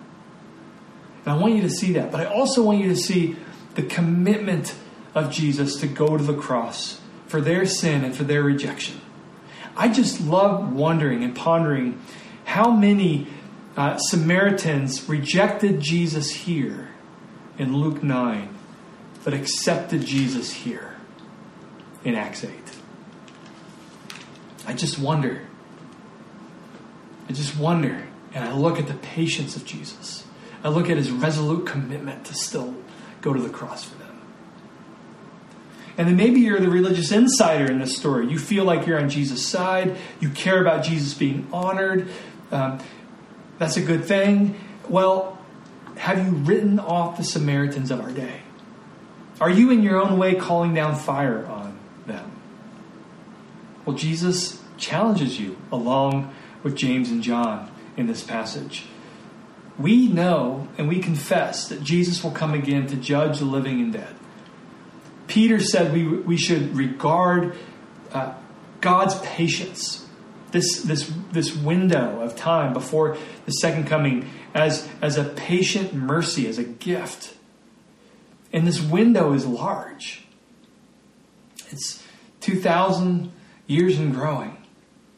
And 1.27 1.35
I 1.35 1.39
want 1.39 1.57
you 1.57 1.63
to 1.63 1.71
see 1.71 1.93
that. 1.95 2.11
But 2.11 2.21
I 2.21 2.25
also 2.25 2.63
want 2.63 2.81
you 2.81 2.89
to 2.89 2.97
see 2.97 3.37
the 3.75 3.83
commitment 3.83 4.75
of 5.15 5.31
Jesus 5.31 5.81
to 5.81 5.87
go 5.87 6.17
to 6.17 6.23
the 6.23 6.35
cross 6.35 7.01
for 7.27 7.41
their 7.41 7.67
sin 7.67 8.05
and 8.05 8.15
for 8.15 8.25
their 8.25 8.43
rejection. 8.43 9.01
I 9.77 9.89
just 9.89 10.23
love 10.23 10.73
wondering 10.73 11.23
and 11.23 11.37
pondering 11.37 12.01
how 12.45 12.71
many 12.71 13.27
uh, 13.77 13.99
Samaritans 13.99 15.07
rejected 15.09 15.81
Jesus 15.81 16.31
here 16.31 16.89
in 17.59 17.77
Luke 17.77 18.03
9, 18.03 18.57
but 19.25 19.35
accepted 19.35 20.07
Jesus 20.07 20.53
here 20.53 20.97
in 22.05 22.15
Acts 22.15 22.45
8. 22.45 22.53
I 24.67 24.73
just 24.73 24.99
wonder 24.99 25.43
I 27.29 27.33
just 27.33 27.59
wonder, 27.59 28.07
and 28.33 28.45
I 28.45 28.53
look 28.53 28.79
at 28.79 28.87
the 28.87 28.95
patience 28.95 29.57
of 29.57 29.65
Jesus. 29.65 30.26
I 30.67 30.69
look 30.69 30.91
at 30.91 30.97
his 30.97 31.13
resolute 31.13 31.65
commitment 31.65 32.25
to 32.25 32.35
still 32.35 32.75
go 33.21 33.33
to 33.33 33.41
the 33.41 33.49
cross 33.49 33.85
for 33.85 33.97
them. 33.99 34.21
And 35.97 36.09
then 36.09 36.17
maybe 36.17 36.41
you're 36.41 36.59
the 36.59 36.69
religious 36.69 37.13
insider 37.13 37.71
in 37.71 37.79
this 37.79 37.97
story. 37.97 38.27
You 38.27 38.37
feel 38.37 38.65
like 38.65 38.85
you're 38.85 39.01
on 39.01 39.09
Jesus' 39.09 39.47
side. 39.47 39.97
You 40.19 40.29
care 40.31 40.61
about 40.61 40.83
Jesus 40.83 41.15
being 41.15 41.47
honored. 41.53 42.09
Um, 42.51 42.81
that's 43.61 43.77
a 43.77 43.81
good 43.81 44.07
thing. 44.07 44.59
Well, 44.89 45.39
have 45.99 46.27
you 46.27 46.33
written 46.33 46.81
off 46.81 47.17
the 47.17 47.23
Samaritans 47.23 47.93
of 47.93 48.01
our 48.01 48.11
day? 48.11 48.41
Are 49.41 49.51
you 49.51 49.71
in 49.71 49.85
your 49.85 50.03
own 50.03 50.19
way 50.19 50.35
calling 50.35 50.75
down 50.75 50.97
fire 50.97 51.47
on 51.47 51.79
them? 52.07 52.29
Well, 53.85 53.95
Jesus 53.95 54.61
challenges 54.79 55.39
you 55.39 55.59
along 55.71 56.35
with 56.65 56.75
James 56.75 57.13
and 57.13 57.23
John 57.23 57.71
in 57.97 58.09
this 58.09 58.25
passage. 58.25 58.87
We 59.79 60.09
know 60.09 60.69
and 60.79 60.89
we 60.89 61.01
confess 61.01 61.69
that 61.69 61.83
Jesus 61.83 62.25
will 62.25 62.31
come 62.31 62.55
again 62.55 62.87
to 62.89 62.97
judge 62.97 63.39
the 63.39 63.45
living 63.45 63.81
and 63.81 63.93
dead. 63.93 64.15
Peter 65.27 65.61
said 65.61 65.93
we, 65.93 66.07
we 66.07 66.37
should 66.37 66.77
regard 66.77 67.57
uh, 68.13 68.35
God's 68.81 69.19
patience, 69.21 70.07
this, 70.53 70.83
this, 70.83 71.13
this 71.33 71.55
window 71.55 72.21
of 72.21 72.37
time 72.37 72.73
before 72.73 73.17
the 73.45 73.53
second 73.53 73.87
coming, 73.87 74.31
as, 74.55 74.89
as 75.03 75.19
a 75.19 75.25
patient 75.25 75.93
mercy, 75.93 76.47
as 76.47 76.59
a 76.59 76.65
gift. 76.65 77.35
And 78.53 78.67
this 78.67 78.81
window 78.81 79.33
is 79.33 79.45
large. 79.45 80.25
It's 81.71 82.03
2,000 82.41 83.33
years 83.67 83.99
and 83.99 84.15
growing. 84.15 84.57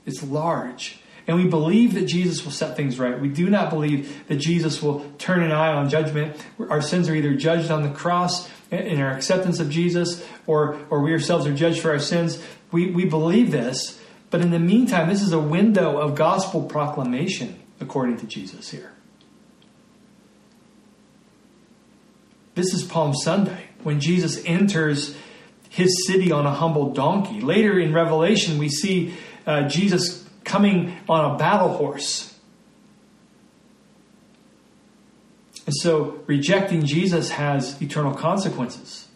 It's 0.07 0.23
large. 0.23 0.98
And 1.29 1.37
we 1.37 1.47
believe 1.47 1.93
that 1.93 2.07
Jesus 2.07 2.43
will 2.43 2.53
set 2.53 2.75
things 2.75 2.99
right. 2.99 3.21
We 3.21 3.29
do 3.29 3.51
not 3.51 3.69
believe 3.69 4.27
that 4.29 4.37
Jesus 4.37 4.83
will 4.83 5.05
turn 5.19 5.43
an 5.43 5.53
eye 5.53 5.75
on 5.75 5.91
judgment. 5.91 6.43
Our 6.59 6.81
sins 6.81 7.07
are 7.11 7.15
either 7.15 7.35
judged 7.35 7.71
on 7.71 7.83
the 7.83 7.91
cross 7.91 8.49
in 8.71 8.99
our 8.99 9.11
acceptance 9.11 9.61
of 9.61 9.69
Jesus, 9.69 10.27
or, 10.47 10.79
or 10.89 11.01
we 11.01 11.13
ourselves 11.13 11.47
are 11.47 11.55
judged 11.55 11.81
for 11.81 11.91
our 11.91 11.99
sins. 11.99 12.43
We, 12.73 12.91
we 12.91 13.05
believe 13.05 13.51
this, 13.51 14.01
but 14.31 14.41
in 14.41 14.51
the 14.51 14.59
meantime, 14.59 15.11
this 15.11 15.21
is 15.21 15.33
a 15.33 15.39
window 15.39 15.99
of 15.99 16.15
gospel 16.15 16.63
proclamation 16.63 17.61
according 17.79 18.17
to 18.19 18.27
Jesus 18.27 18.71
here. 18.71 18.93
This 22.55 22.73
is 22.73 22.83
Palm 22.83 23.15
Sunday 23.15 23.69
when 23.83 24.01
Jesus 24.01 24.43
enters 24.47 25.15
his 25.69 26.07
city 26.07 26.33
on 26.33 26.47
a 26.47 26.53
humble 26.53 26.93
donkey. 26.93 27.43
Later 27.43 27.79
in 27.79 27.93
Revelation, 27.93 28.59
we 28.59 28.71
see 28.71 29.15
uh, 29.47 29.69
Jesus 29.69 30.28
coming 30.49 30.97
on 31.09 31.35
a 31.35 31.39
battle 31.39 31.69
horse. 31.69 32.35
And 35.67 35.75
so 35.77 36.23
rejecting 36.27 36.87
Jesus 36.87 37.31
has 37.31 37.81
eternal 37.83 38.15
consequences. 38.15 39.07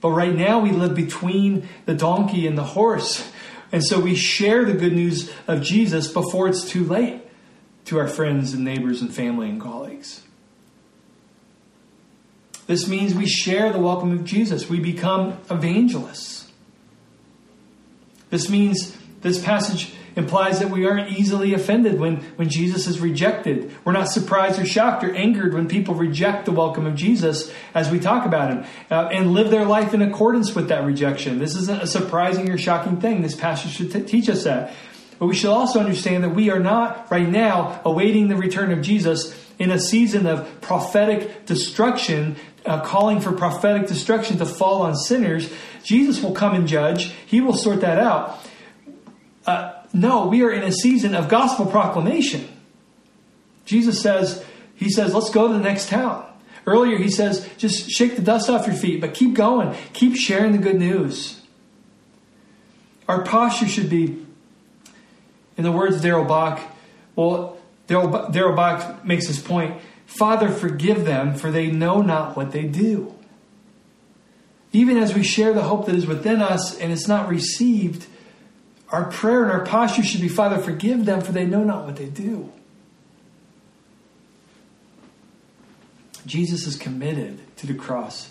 But 0.00 0.10
right 0.10 0.34
now 0.34 0.58
we 0.58 0.70
live 0.70 0.94
between 0.94 1.68
the 1.84 1.94
donkey 1.94 2.46
and 2.46 2.56
the 2.56 2.64
horse. 2.64 3.30
And 3.72 3.84
so 3.84 4.00
we 4.00 4.14
share 4.14 4.64
the 4.64 4.72
good 4.72 4.94
news 4.94 5.30
of 5.46 5.62
Jesus 5.62 6.08
before 6.08 6.48
it's 6.48 6.64
too 6.64 6.84
late 6.84 7.22
to 7.86 7.98
our 7.98 8.08
friends 8.08 8.52
and 8.52 8.64
neighbors 8.64 9.02
and 9.02 9.14
family 9.14 9.48
and 9.48 9.60
colleagues. 9.60 10.22
This 12.66 12.88
means 12.88 13.14
we 13.14 13.26
share 13.26 13.72
the 13.72 13.78
welcome 13.78 14.12
of 14.12 14.24
Jesus. 14.24 14.68
We 14.68 14.80
become 14.80 15.38
evangelists. 15.50 16.50
This 18.30 18.48
means 18.48 18.96
this 19.20 19.42
passage 19.42 19.92
implies 20.16 20.58
that 20.60 20.70
we 20.70 20.86
aren't 20.86 21.10
easily 21.10 21.54
offended 21.54 22.00
when, 22.00 22.16
when 22.36 22.48
Jesus 22.48 22.86
is 22.86 22.98
rejected. 22.98 23.72
We're 23.84 23.92
not 23.92 24.08
surprised 24.08 24.58
or 24.58 24.64
shocked 24.64 25.04
or 25.04 25.14
angered 25.14 25.54
when 25.54 25.68
people 25.68 25.94
reject 25.94 26.46
the 26.46 26.52
welcome 26.52 26.86
of 26.86 26.94
Jesus 26.94 27.52
as 27.74 27.90
we 27.90 28.00
talk 28.00 28.26
about 28.26 28.50
him 28.50 28.64
uh, 28.90 29.08
and 29.12 29.32
live 29.32 29.50
their 29.50 29.66
life 29.66 29.94
in 29.94 30.02
accordance 30.02 30.54
with 30.54 30.68
that 30.68 30.84
rejection. 30.84 31.38
This 31.38 31.54
isn't 31.54 31.82
a 31.82 31.86
surprising 31.86 32.50
or 32.50 32.58
shocking 32.58 33.00
thing. 33.00 33.22
This 33.22 33.36
passage 33.36 33.72
should 33.72 33.92
t- 33.92 34.02
teach 34.02 34.28
us 34.28 34.44
that. 34.44 34.72
But 35.18 35.26
we 35.26 35.34
should 35.34 35.50
also 35.50 35.80
understand 35.80 36.24
that 36.24 36.30
we 36.30 36.50
are 36.50 36.58
not 36.58 37.10
right 37.10 37.28
now 37.28 37.80
awaiting 37.84 38.28
the 38.28 38.36
return 38.36 38.72
of 38.72 38.82
Jesus 38.82 39.38
in 39.58 39.70
a 39.70 39.78
season 39.78 40.26
of 40.26 40.60
prophetic 40.60 41.46
destruction 41.46 42.36
uh, 42.66 42.80
calling 42.80 43.20
for 43.20 43.32
prophetic 43.32 43.86
destruction 43.86 44.38
to 44.38 44.46
fall 44.46 44.82
on 44.82 44.96
sinners, 44.96 45.52
Jesus 45.82 46.22
will 46.22 46.32
come 46.32 46.54
and 46.54 46.66
judge. 46.66 47.12
He 47.26 47.40
will 47.40 47.56
sort 47.56 47.80
that 47.82 47.98
out. 47.98 48.40
Uh, 49.46 49.75
no, 49.92 50.26
we 50.26 50.42
are 50.42 50.50
in 50.50 50.62
a 50.62 50.72
season 50.72 51.14
of 51.14 51.28
gospel 51.28 51.66
proclamation. 51.66 52.48
Jesus 53.64 54.00
says, 54.00 54.44
He 54.74 54.90
says, 54.90 55.14
let's 55.14 55.30
go 55.30 55.48
to 55.48 55.54
the 55.54 55.60
next 55.60 55.88
town. 55.88 56.24
Earlier, 56.66 56.98
He 56.98 57.10
says, 57.10 57.48
just 57.56 57.90
shake 57.90 58.16
the 58.16 58.22
dust 58.22 58.50
off 58.50 58.66
your 58.66 58.76
feet, 58.76 59.00
but 59.00 59.14
keep 59.14 59.34
going. 59.34 59.74
Keep 59.92 60.16
sharing 60.16 60.52
the 60.52 60.58
good 60.58 60.76
news. 60.76 61.40
Our 63.08 63.22
posture 63.22 63.68
should 63.68 63.88
be, 63.88 64.24
in 65.56 65.64
the 65.64 65.72
words 65.72 65.96
of 65.96 66.02
Darrell 66.02 66.24
Bock, 66.24 66.60
well, 67.14 67.58
Darrell 67.86 68.56
Bock 68.56 69.04
makes 69.04 69.26
this 69.26 69.40
point 69.40 69.80
Father, 70.06 70.48
forgive 70.48 71.04
them, 71.04 71.34
for 71.34 71.50
they 71.50 71.70
know 71.70 72.00
not 72.00 72.36
what 72.36 72.52
they 72.52 72.64
do. 72.64 73.12
Even 74.72 74.96
as 74.96 75.14
we 75.14 75.22
share 75.22 75.52
the 75.52 75.62
hope 75.62 75.86
that 75.86 75.94
is 75.94 76.06
within 76.06 76.40
us 76.40 76.78
and 76.78 76.92
it's 76.92 77.08
not 77.08 77.28
received, 77.28 78.06
our 78.90 79.10
prayer 79.10 79.42
and 79.42 79.52
our 79.52 79.64
posture 79.64 80.02
should 80.02 80.20
be 80.20 80.28
Father, 80.28 80.58
forgive 80.58 81.04
them, 81.04 81.20
for 81.20 81.32
they 81.32 81.44
know 81.44 81.64
not 81.64 81.84
what 81.84 81.96
they 81.96 82.06
do. 82.06 82.52
Jesus 86.26 86.66
is 86.66 86.76
committed 86.76 87.40
to 87.56 87.66
the 87.66 87.74
cross, 87.74 88.30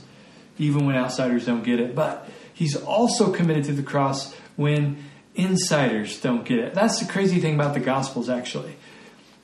even 0.57 0.85
when 0.85 0.95
outsiders 0.95 1.45
don't 1.45 1.63
get 1.63 1.79
it. 1.79 1.95
But 1.95 2.29
he's 2.53 2.75
also 2.75 3.31
committed 3.31 3.65
to 3.65 3.73
the 3.73 3.83
cross 3.83 4.33
when 4.55 5.03
insiders 5.33 6.19
don't 6.19 6.45
get 6.45 6.59
it. 6.59 6.73
That's 6.73 6.99
the 6.99 7.11
crazy 7.11 7.39
thing 7.39 7.55
about 7.55 7.73
the 7.73 7.79
Gospels, 7.79 8.29
actually, 8.29 8.75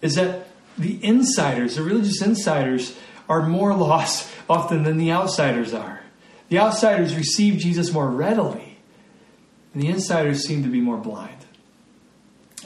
is 0.02 0.16
that 0.16 0.48
the 0.78 1.04
insiders, 1.04 1.76
the 1.76 1.84
religious 1.84 2.22
insiders, 2.22 2.98
are 3.30 3.48
more 3.48 3.74
lost 3.76 4.30
often 4.50 4.84
than 4.84 4.98
the 4.98 5.12
outsiders 5.12 5.74
are. 5.74 6.02
The 6.50 6.60
outsiders 6.60 7.16
receive 7.16 7.60
Jesus 7.60 7.94
more 7.94 8.10
readily, 8.10 8.71
and 9.74 9.82
the 9.82 9.88
insiders 9.88 10.46
seem 10.46 10.64
to 10.64 10.70
be 10.70 10.82
more 10.82 10.98
blind. 10.98 11.38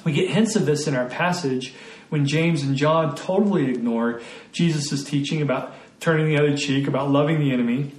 We 0.03 0.13
get 0.13 0.29
hints 0.29 0.55
of 0.55 0.65
this 0.65 0.87
in 0.87 0.95
our 0.95 1.05
passage 1.05 1.73
when 2.09 2.27
James 2.27 2.63
and 2.63 2.75
John 2.75 3.15
totally 3.15 3.69
ignore 3.69 4.21
Jesus' 4.51 5.03
teaching 5.03 5.41
about 5.41 5.73
turning 5.99 6.27
the 6.27 6.37
other 6.37 6.55
cheek, 6.55 6.87
about 6.87 7.09
loving 7.09 7.39
the 7.39 7.51
enemy, 7.51 7.91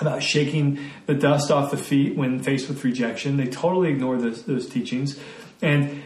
about 0.00 0.22
shaking 0.22 0.90
the 1.06 1.14
dust 1.14 1.50
off 1.50 1.70
the 1.70 1.76
feet 1.76 2.16
when 2.16 2.42
faced 2.42 2.68
with 2.68 2.84
rejection. 2.84 3.36
They 3.36 3.46
totally 3.46 3.90
ignore 3.90 4.18
those, 4.18 4.42
those 4.44 4.68
teachings. 4.68 5.18
And 5.60 6.02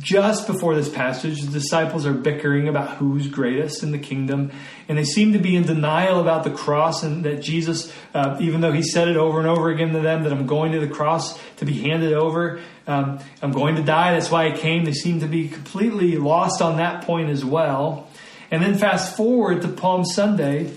just 0.00 0.46
before 0.46 0.74
this 0.74 0.88
passage, 0.88 1.42
the 1.42 1.52
disciples 1.52 2.06
are 2.06 2.14
bickering 2.14 2.68
about 2.68 2.96
who's 2.96 3.28
greatest 3.28 3.82
in 3.82 3.92
the 3.92 3.98
kingdom, 3.98 4.50
and 4.88 4.96
they 4.96 5.04
seem 5.04 5.34
to 5.34 5.38
be 5.38 5.54
in 5.54 5.64
denial 5.64 6.20
about 6.20 6.42
the 6.42 6.50
cross 6.50 7.02
and 7.02 7.24
that 7.24 7.42
Jesus, 7.42 7.92
uh, 8.14 8.36
even 8.40 8.62
though 8.62 8.72
he 8.72 8.82
said 8.82 9.08
it 9.08 9.16
over 9.16 9.38
and 9.38 9.48
over 9.48 9.68
again 9.68 9.92
to 9.92 10.00
them 10.00 10.22
that 10.22 10.32
I'm 10.32 10.46
going 10.46 10.72
to 10.72 10.80
the 10.80 10.88
cross 10.88 11.38
to 11.56 11.66
be 11.66 11.74
handed 11.74 12.14
over, 12.14 12.60
um, 12.86 13.20
I'm 13.42 13.52
going 13.52 13.76
to 13.76 13.82
die, 13.82 14.12
that's 14.12 14.30
why 14.30 14.46
I 14.46 14.56
came. 14.56 14.84
They 14.84 14.92
seem 14.92 15.20
to 15.20 15.28
be 15.28 15.48
completely 15.48 16.16
lost 16.16 16.62
on 16.62 16.78
that 16.78 17.04
point 17.04 17.28
as 17.28 17.44
well. 17.44 18.08
And 18.50 18.62
then 18.62 18.78
fast 18.78 19.16
forward 19.16 19.62
to 19.62 19.68
Palm 19.68 20.04
Sunday 20.04 20.72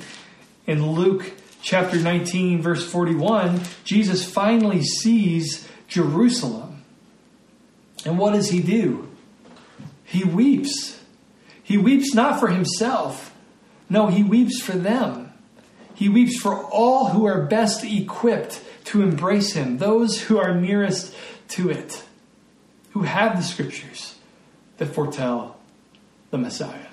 in 0.68 0.86
Luke 0.86 1.32
chapter 1.62 1.98
19, 1.98 2.62
verse 2.62 2.86
41, 2.86 3.62
Jesus 3.86 4.30
finally 4.30 4.84
sees 4.84 5.68
Jerusalem. 5.88 6.84
And 8.06 8.20
what 8.20 8.34
does 8.34 8.50
he 8.50 8.62
do? 8.62 9.10
He 10.14 10.24
weeps. 10.24 11.00
He 11.64 11.76
weeps 11.76 12.14
not 12.14 12.40
for 12.40 12.50
himself. 12.50 13.36
No, 13.90 14.08
he 14.08 14.22
weeps 14.22 14.62
for 14.62 14.74
them. 14.74 15.34
He 15.96 16.08
weeps 16.08 16.40
for 16.40 16.56
all 16.56 17.10
who 17.10 17.26
are 17.26 17.48
best 17.48 17.84
equipped 17.84 18.62
to 18.86 19.02
embrace 19.02 19.54
him, 19.54 19.80
those 19.80 20.22
who 20.22 20.38
are 20.38 20.54
nearest 20.54 21.16
to 21.50 21.72
it, 21.72 22.04
who 22.92 23.02
have 23.02 23.38
the 23.38 23.42
scriptures 23.42 24.14
that 24.78 24.94
foretell 24.94 25.58
the 26.30 26.38
Messiah. 26.38 26.90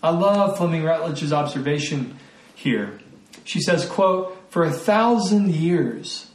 I 0.00 0.10
love 0.10 0.56
Fleming 0.56 0.84
Rutledge's 0.84 1.32
observation 1.32 2.16
here. 2.54 3.00
She 3.42 3.60
says, 3.60 3.86
quote, 3.86 4.40
for 4.50 4.62
a 4.62 4.70
thousand 4.70 5.52
years, 5.52 6.30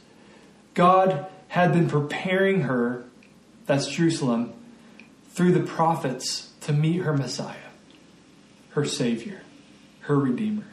God 0.74 1.24
had 1.48 1.72
been 1.72 1.88
preparing 1.88 2.62
her, 2.62 3.04
that's 3.64 3.86
Jerusalem, 3.88 4.52
through 5.30 5.52
the 5.52 5.60
prophets 5.60 6.50
to 6.62 6.72
meet 6.72 7.02
her 7.02 7.16
Messiah, 7.16 7.56
her 8.70 8.84
Savior, 8.84 9.42
her 10.00 10.18
Redeemer. 10.18 10.64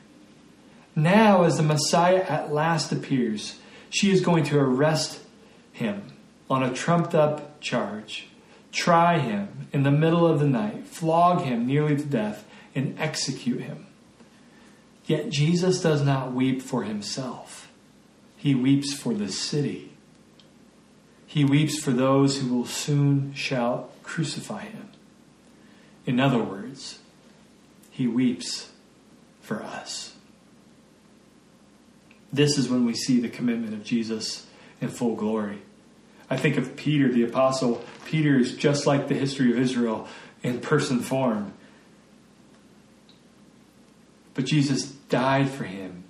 Now, 0.95 1.43
as 1.43 1.57
the 1.57 1.63
Messiah 1.63 2.23
at 2.27 2.51
last 2.51 2.91
appears, 2.91 3.59
she 3.89 4.11
is 4.11 4.21
going 4.21 4.43
to 4.45 4.59
arrest 4.59 5.21
him 5.71 6.11
on 6.49 6.63
a 6.63 6.73
trumped 6.73 7.13
up 7.13 7.59
charge, 7.61 8.27
try 8.71 9.19
him 9.19 9.67
in 9.71 9.83
the 9.83 9.91
middle 9.91 10.25
of 10.25 10.39
the 10.39 10.47
night, 10.47 10.87
flog 10.87 11.41
him 11.41 11.67
nearly 11.67 11.95
to 11.95 12.03
death, 12.03 12.45
and 12.73 12.97
execute 12.99 13.61
him. 13.61 13.85
Yet 15.05 15.29
Jesus 15.29 15.81
does 15.81 16.03
not 16.03 16.33
weep 16.33 16.61
for 16.61 16.83
himself, 16.83 17.71
he 18.35 18.55
weeps 18.55 18.93
for 18.93 19.13
the 19.13 19.29
city. 19.29 19.91
He 21.25 21.43
weeps 21.43 21.77
for 21.77 21.91
those 21.91 22.39
who 22.39 22.55
will 22.55 22.65
soon 22.65 23.33
shall 23.33 23.89
crucify 24.07 24.63
him. 24.63 24.89
In 26.05 26.19
other 26.19 26.41
words, 26.41 26.99
he 27.91 28.07
weeps 28.07 28.71
for 29.41 29.61
us. 29.61 30.15
This 32.31 32.57
is 32.57 32.69
when 32.69 32.85
we 32.85 32.93
see 32.93 33.19
the 33.19 33.29
commitment 33.29 33.73
of 33.73 33.83
Jesus 33.83 34.47
in 34.79 34.87
full 34.87 35.15
glory. 35.15 35.59
I 36.29 36.37
think 36.37 36.57
of 36.57 36.75
Peter, 36.75 37.11
the 37.11 37.23
apostle. 37.23 37.83
Peter 38.05 38.37
is 38.37 38.55
just 38.55 38.87
like 38.87 39.07
the 39.07 39.13
history 39.13 39.51
of 39.51 39.59
Israel 39.59 40.07
in 40.41 40.61
person 40.61 40.99
form. 40.99 41.53
But 44.33 44.45
Jesus 44.45 44.85
died 44.85 45.49
for 45.49 45.65
him. 45.65 46.05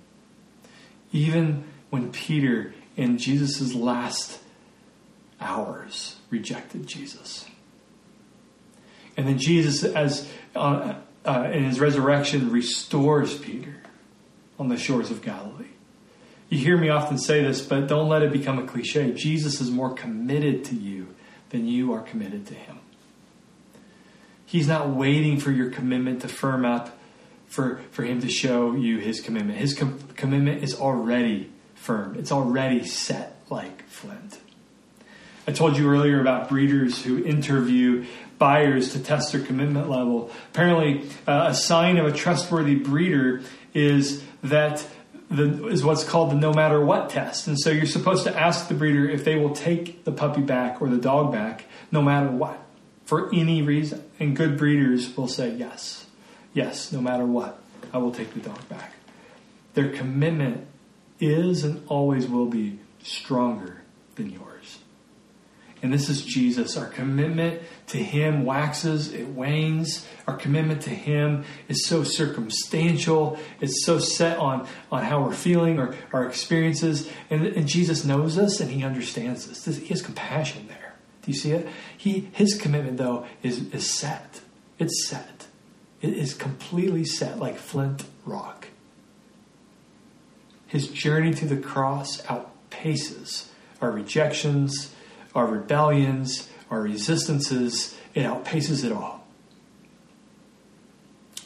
Even 1.12 1.64
when 1.90 2.12
Peter, 2.12 2.74
in 2.96 3.18
Jesus' 3.18 3.74
last 3.74 4.40
hours, 5.40 6.16
rejected 6.30 6.86
Jesus. 6.86 7.46
And 9.18 9.26
then 9.26 9.36
Jesus, 9.36 9.82
as 9.82 10.30
uh, 10.54 10.94
uh, 11.26 11.50
in 11.52 11.64
his 11.64 11.80
resurrection, 11.80 12.52
restores 12.52 13.36
Peter 13.36 13.82
on 14.60 14.68
the 14.68 14.76
shores 14.76 15.10
of 15.10 15.22
Galilee. 15.22 15.66
You 16.48 16.58
hear 16.58 16.76
me 16.78 16.88
often 16.88 17.18
say 17.18 17.42
this, 17.42 17.60
but 17.60 17.88
don't 17.88 18.08
let 18.08 18.22
it 18.22 18.32
become 18.32 18.60
a 18.60 18.66
cliche. 18.66 19.12
Jesus 19.12 19.60
is 19.60 19.72
more 19.72 19.92
committed 19.92 20.64
to 20.66 20.76
you 20.76 21.08
than 21.50 21.66
you 21.66 21.92
are 21.92 22.00
committed 22.00 22.46
to 22.46 22.54
him. 22.54 22.78
He's 24.46 24.68
not 24.68 24.88
waiting 24.88 25.40
for 25.40 25.50
your 25.50 25.68
commitment 25.68 26.22
to 26.22 26.28
firm 26.28 26.64
up 26.64 26.96
for, 27.48 27.80
for 27.90 28.04
him 28.04 28.20
to 28.20 28.28
show 28.28 28.74
you 28.76 28.98
his 28.98 29.20
commitment. 29.20 29.58
His 29.58 29.74
com- 29.74 29.98
commitment 30.14 30.62
is 30.62 30.76
already 30.76 31.50
firm, 31.74 32.14
it's 32.16 32.30
already 32.30 32.84
set 32.84 33.42
like 33.50 33.82
flint. 33.88 34.38
I 35.48 35.50
told 35.50 35.78
you 35.78 35.88
earlier 35.88 36.20
about 36.20 36.50
breeders 36.50 37.02
who 37.02 37.24
interview 37.24 38.04
buyers 38.36 38.92
to 38.92 39.02
test 39.02 39.32
their 39.32 39.40
commitment 39.40 39.88
level. 39.88 40.30
Apparently, 40.52 41.08
uh, 41.26 41.46
a 41.48 41.54
sign 41.54 41.96
of 41.96 42.04
a 42.04 42.12
trustworthy 42.12 42.74
breeder 42.74 43.40
is 43.72 44.22
that 44.42 44.86
the, 45.30 45.68
is 45.68 45.82
what's 45.82 46.04
called 46.04 46.32
the 46.32 46.34
no 46.34 46.52
matter 46.52 46.84
what 46.84 47.08
test. 47.08 47.46
And 47.46 47.58
so 47.58 47.70
you're 47.70 47.86
supposed 47.86 48.24
to 48.24 48.38
ask 48.38 48.68
the 48.68 48.74
breeder 48.74 49.08
if 49.08 49.24
they 49.24 49.36
will 49.36 49.54
take 49.54 50.04
the 50.04 50.12
puppy 50.12 50.42
back 50.42 50.82
or 50.82 50.90
the 50.90 50.98
dog 50.98 51.32
back 51.32 51.64
no 51.90 52.02
matter 52.02 52.28
what, 52.28 52.62
for 53.06 53.34
any 53.34 53.62
reason. 53.62 54.04
And 54.20 54.36
good 54.36 54.58
breeders 54.58 55.16
will 55.16 55.28
say 55.28 55.54
yes. 55.54 56.04
Yes, 56.52 56.92
no 56.92 57.00
matter 57.00 57.24
what, 57.24 57.58
I 57.90 57.96
will 57.96 58.12
take 58.12 58.34
the 58.34 58.40
dog 58.40 58.68
back. 58.68 58.92
Their 59.72 59.88
commitment 59.92 60.66
is 61.20 61.64
and 61.64 61.82
always 61.88 62.26
will 62.26 62.48
be 62.48 62.80
stronger 63.02 63.80
than 64.16 64.28
yours. 64.28 64.47
And 65.82 65.92
this 65.92 66.08
is 66.08 66.22
Jesus. 66.22 66.76
Our 66.76 66.86
commitment 66.86 67.62
to 67.88 67.98
Him 67.98 68.44
waxes, 68.44 69.12
it 69.12 69.28
wanes. 69.28 70.06
Our 70.26 70.36
commitment 70.36 70.82
to 70.82 70.90
Him 70.90 71.44
is 71.68 71.86
so 71.86 72.02
circumstantial. 72.02 73.38
It's 73.60 73.84
so 73.84 73.98
set 73.98 74.38
on, 74.38 74.66
on 74.90 75.04
how 75.04 75.22
we're 75.22 75.32
feeling 75.32 75.78
or 75.78 75.94
our 76.12 76.26
experiences. 76.26 77.08
And, 77.30 77.46
and 77.46 77.68
Jesus 77.68 78.04
knows 78.04 78.38
us 78.38 78.60
and 78.60 78.70
He 78.70 78.84
understands 78.84 79.48
us. 79.48 79.64
He 79.76 79.86
has 79.86 80.02
compassion 80.02 80.66
there. 80.66 80.94
Do 81.22 81.30
you 81.30 81.38
see 81.38 81.52
it? 81.52 81.68
He, 81.96 82.28
his 82.32 82.56
commitment, 82.56 82.96
though, 82.96 83.26
is, 83.42 83.72
is 83.72 83.88
set. 83.88 84.40
It's 84.78 85.06
set. 85.06 85.46
It 86.00 86.14
is 86.14 86.34
completely 86.34 87.04
set 87.04 87.38
like 87.38 87.58
flint 87.58 88.04
rock. 88.24 88.68
His 90.66 90.88
journey 90.88 91.34
to 91.34 91.46
the 91.46 91.56
cross 91.56 92.22
outpaces 92.22 93.48
our 93.80 93.90
rejections 93.90 94.94
our 95.38 95.46
rebellions, 95.46 96.48
our 96.68 96.82
resistances, 96.82 97.96
it 98.12 98.24
outpaces 98.24 98.84
it 98.84 98.90
all. 98.90 99.24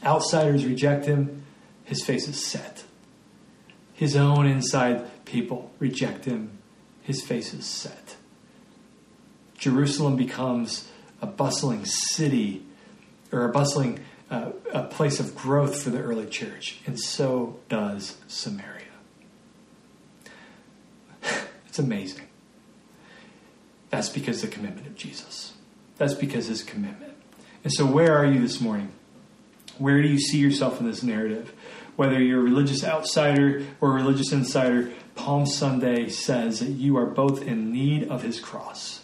Outsiders 0.03 0.65
reject 0.65 1.05
him, 1.05 1.45
his 1.85 2.03
face 2.03 2.27
is 2.27 2.43
set. 2.43 2.85
his 3.95 4.17
own 4.17 4.47
inside 4.47 5.25
people 5.25 5.71
reject 5.79 6.25
him, 6.25 6.51
his 7.03 7.23
face 7.23 7.55
is 7.55 7.67
set. 7.67 8.17
Jerusalem 9.59 10.17
becomes 10.17 10.89
a 11.21 11.27
bustling 11.27 11.85
city 11.85 12.65
or 13.31 13.45
a 13.45 13.53
bustling 13.53 14.01
uh, 14.29 14.51
a 14.73 14.83
place 14.83 15.21
of 15.21 15.37
growth 15.37 15.83
for 15.83 15.91
the 15.91 16.01
early 16.01 16.27
church, 16.27 16.81
and 16.87 16.99
so 16.99 17.61
does 17.69 18.17
Samaria. 18.27 18.87
it's 21.69 21.79
amazing. 21.79 22.32
That's 23.93 24.09
because 24.09 24.41
the 24.41 24.49
commitment 24.49 24.87
of 24.87 24.97
Jesus. 24.97 25.53
That's 25.99 26.15
because 26.15 26.47
his 26.47 26.65
commitment. 26.65 27.13
And 27.63 27.73
so, 27.73 27.85
where 27.85 28.17
are 28.17 28.25
you 28.25 28.41
this 28.41 28.59
morning? 28.59 28.91
Where 29.77 30.01
do 30.01 30.09
you 30.09 30.19
see 30.19 30.39
yourself 30.39 30.81
in 30.81 30.87
this 30.87 31.03
narrative? 31.03 31.53
Whether 31.95 32.19
you're 32.19 32.41
a 32.41 32.43
religious 32.43 32.83
outsider 32.83 33.67
or 33.83 33.91
a 33.91 33.95
religious 33.95 34.33
insider, 34.33 34.91
Palm 35.15 35.45
Sunday 35.45 36.09
says 36.09 36.61
that 36.61 36.71
you 36.71 36.97
are 36.97 37.05
both 37.05 37.43
in 37.43 37.71
need 37.71 38.09
of 38.09 38.23
his 38.23 38.41
cross 38.41 39.03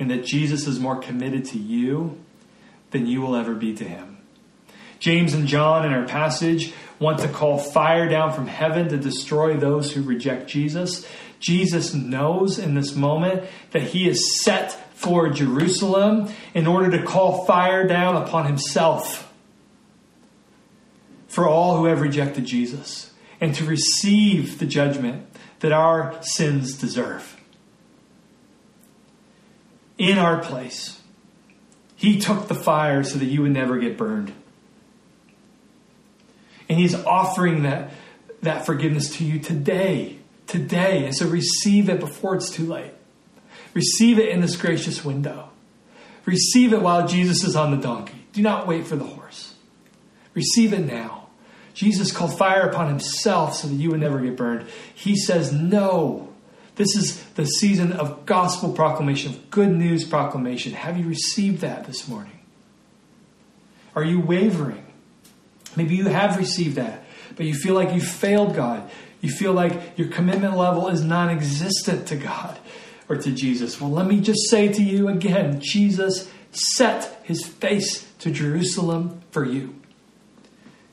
and 0.00 0.10
that 0.10 0.24
Jesus 0.24 0.66
is 0.66 0.80
more 0.80 0.96
committed 0.96 1.44
to 1.46 1.58
you 1.58 2.18
than 2.90 3.06
you 3.06 3.20
will 3.20 3.36
ever 3.36 3.54
be 3.54 3.72
to 3.74 3.84
him. 3.84 4.18
James 4.98 5.32
and 5.32 5.46
John 5.46 5.86
in 5.86 5.92
our 5.92 6.06
passage 6.06 6.72
want 6.98 7.20
to 7.20 7.28
call 7.28 7.58
fire 7.58 8.08
down 8.08 8.32
from 8.32 8.48
heaven 8.48 8.88
to 8.88 8.96
destroy 8.96 9.56
those 9.56 9.92
who 9.92 10.02
reject 10.02 10.48
Jesus. 10.48 11.06
Jesus 11.40 11.94
knows 11.94 12.58
in 12.58 12.74
this 12.74 12.94
moment 12.94 13.44
that 13.72 13.82
he 13.82 14.08
is 14.08 14.42
set 14.42 14.72
for 14.94 15.28
Jerusalem 15.28 16.28
in 16.54 16.66
order 16.66 16.96
to 16.96 17.04
call 17.04 17.44
fire 17.44 17.86
down 17.86 18.16
upon 18.16 18.46
himself 18.46 19.32
for 21.28 21.46
all 21.46 21.76
who 21.76 21.84
have 21.84 22.00
rejected 22.00 22.46
Jesus 22.46 23.12
and 23.40 23.54
to 23.54 23.64
receive 23.64 24.58
the 24.58 24.66
judgment 24.66 25.26
that 25.60 25.72
our 25.72 26.16
sins 26.22 26.76
deserve. 26.76 27.36
In 29.98 30.18
our 30.18 30.40
place, 30.40 31.00
he 31.94 32.18
took 32.18 32.48
the 32.48 32.54
fire 32.54 33.02
so 33.02 33.18
that 33.18 33.26
you 33.26 33.42
would 33.42 33.52
never 33.52 33.78
get 33.78 33.96
burned. 33.96 34.32
And 36.68 36.78
he's 36.78 36.94
offering 36.94 37.62
that, 37.62 37.90
that 38.42 38.66
forgiveness 38.66 39.16
to 39.16 39.24
you 39.24 39.38
today. 39.38 40.15
Today. 40.46 41.04
And 41.04 41.14
so 41.14 41.26
receive 41.26 41.88
it 41.88 42.00
before 42.00 42.34
it's 42.36 42.50
too 42.50 42.66
late. 42.66 42.92
Receive 43.74 44.18
it 44.18 44.28
in 44.30 44.40
this 44.40 44.56
gracious 44.56 45.04
window. 45.04 45.50
Receive 46.24 46.72
it 46.72 46.82
while 46.82 47.06
Jesus 47.06 47.44
is 47.44 47.56
on 47.56 47.70
the 47.70 47.76
donkey. 47.76 48.26
Do 48.32 48.42
not 48.42 48.66
wait 48.66 48.86
for 48.86 48.96
the 48.96 49.04
horse. 49.04 49.54
Receive 50.34 50.72
it 50.72 50.80
now. 50.80 51.28
Jesus 51.74 52.10
called 52.10 52.36
fire 52.36 52.62
upon 52.62 52.88
himself 52.88 53.54
so 53.54 53.68
that 53.68 53.74
you 53.74 53.90
would 53.90 54.00
never 54.00 54.18
get 54.20 54.36
burned. 54.36 54.66
He 54.94 55.16
says, 55.16 55.52
No. 55.52 56.32
This 56.76 56.94
is 56.94 57.22
the 57.34 57.46
season 57.46 57.92
of 57.92 58.26
gospel 58.26 58.72
proclamation, 58.72 59.32
of 59.32 59.50
good 59.50 59.70
news 59.70 60.04
proclamation. 60.04 60.72
Have 60.72 60.98
you 60.98 61.06
received 61.06 61.62
that 61.62 61.86
this 61.86 62.06
morning? 62.06 62.38
Are 63.94 64.04
you 64.04 64.20
wavering? 64.20 64.84
Maybe 65.74 65.96
you 65.96 66.04
have 66.04 66.36
received 66.36 66.76
that, 66.76 67.04
but 67.34 67.46
you 67.46 67.54
feel 67.54 67.74
like 67.74 67.94
you 67.94 68.00
failed 68.02 68.54
God. 68.54 68.90
You 69.20 69.30
feel 69.30 69.52
like 69.52 69.98
your 69.98 70.08
commitment 70.08 70.56
level 70.56 70.88
is 70.88 71.02
non 71.02 71.28
existent 71.30 72.06
to 72.08 72.16
God 72.16 72.58
or 73.08 73.16
to 73.16 73.32
Jesus. 73.32 73.80
Well, 73.80 73.90
let 73.90 74.06
me 74.06 74.20
just 74.20 74.50
say 74.50 74.68
to 74.68 74.82
you 74.82 75.08
again 75.08 75.60
Jesus 75.60 76.30
set 76.50 77.20
his 77.22 77.44
face 77.46 78.10
to 78.20 78.30
Jerusalem 78.30 79.22
for 79.30 79.44
you. 79.44 79.74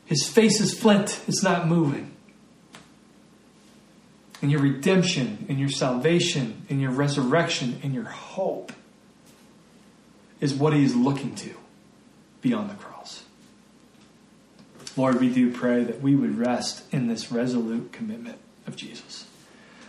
His 0.05 0.27
face 0.27 0.59
is 0.59 0.77
flint, 0.77 1.19
it's 1.27 1.43
not 1.43 1.67
moving. 1.67 2.11
And 4.41 4.51
your 4.51 4.59
redemption, 4.59 5.45
and 5.47 5.57
your 5.57 5.69
salvation, 5.69 6.65
and 6.69 6.81
your 6.81 6.91
resurrection, 6.91 7.79
and 7.81 7.93
your 7.93 8.03
hope 8.03 8.73
is 10.41 10.53
what 10.53 10.73
he 10.73 10.83
is 10.83 10.93
looking 10.93 11.33
to 11.35 11.51
beyond 12.41 12.69
the 12.69 12.75
cross. 12.75 12.92
Lord, 14.95 15.19
we 15.19 15.29
do 15.29 15.51
pray 15.51 15.83
that 15.83 16.01
we 16.01 16.15
would 16.15 16.37
rest 16.37 16.83
in 16.93 17.07
this 17.07 17.31
resolute 17.31 17.91
commitment 17.91 18.37
of 18.67 18.75
Jesus. 18.75 19.25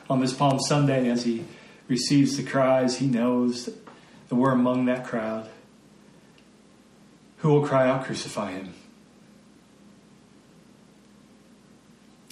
On 0.09 0.21
this 0.21 0.33
Palm 0.33 0.59
Sunday, 0.61 1.09
as 1.09 1.25
he 1.25 1.45
receives 1.89 2.37
the 2.37 2.43
cries, 2.43 2.99
he 2.99 3.07
knows 3.07 3.67
that 3.67 4.35
we're 4.35 4.53
among 4.53 4.87
that 4.87 5.05
crowd. 5.05 5.49
Who 7.39 7.51
will 7.51 7.67
cry 7.67 7.89
out, 7.89 8.05
Crucify 8.05 8.53
him? 8.53 8.75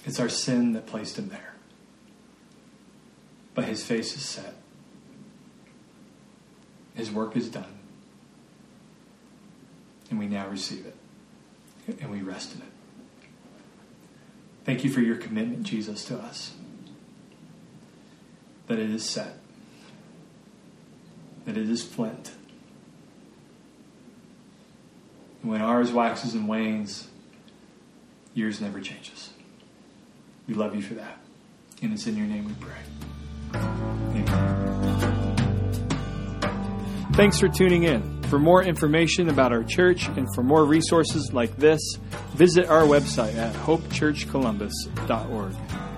It's 0.05 0.19
our 0.19 0.29
sin 0.29 0.73
that 0.73 0.87
placed 0.87 1.19
him 1.19 1.29
there. 1.29 1.55
But 3.55 3.67
his 3.67 3.85
face 3.85 4.17
is 4.17 4.25
set. 4.25 4.55
His 6.95 7.11
work 7.11 7.37
is 7.37 7.49
done. 7.49 7.79
And 10.11 10.19
we 10.19 10.27
now 10.27 10.49
receive 10.49 10.87
it. 10.87 10.97
And 11.87 12.11
we 12.11 12.23
rest 12.23 12.55
in 12.55 12.63
it. 12.63 12.69
Thank 14.65 14.85
you 14.85 14.91
for 14.91 15.01
your 15.01 15.17
commitment, 15.17 15.65
Jesus, 15.65 16.05
to 16.07 16.17
us. 16.17 16.53
That 18.69 18.79
it 18.79 18.91
is 18.91 19.09
set. 19.09 19.35
That 21.45 21.57
it 21.57 21.69
is 21.69 21.83
flint. 21.83 22.31
And 25.43 25.51
when 25.51 25.61
ours 25.61 25.91
waxes 25.93 26.35
and 26.35 26.49
wanes, 26.49 27.09
yours 28.35 28.61
never 28.61 28.81
changes. 28.81 29.31
We 30.47 30.55
love 30.55 30.77
you 30.77 30.83
for 30.83 30.95
that. 30.95 31.19
And 31.83 31.93
it's 31.93 32.07
in 32.07 32.17
your 32.17 32.27
name 32.27 32.45
we 32.45 32.55
pray. 32.55 32.79
Amen. 33.55 34.73
Thanks 37.15 37.39
for 37.39 37.49
tuning 37.49 37.83
in. 37.83 38.22
For 38.33 38.39
more 38.39 38.65
information 38.65 39.29
about 39.29 39.53
our 39.53 39.63
church 39.63 40.09
and 40.09 40.27
for 40.35 40.43
more 40.43 40.65
resources 40.65 41.35
like 41.35 41.55
this, 41.59 41.99
visit 42.31 42.67
our 42.67 42.85
website 42.85 43.37
at 43.37 43.55
hopechurchcolumbus.org. 43.55 45.92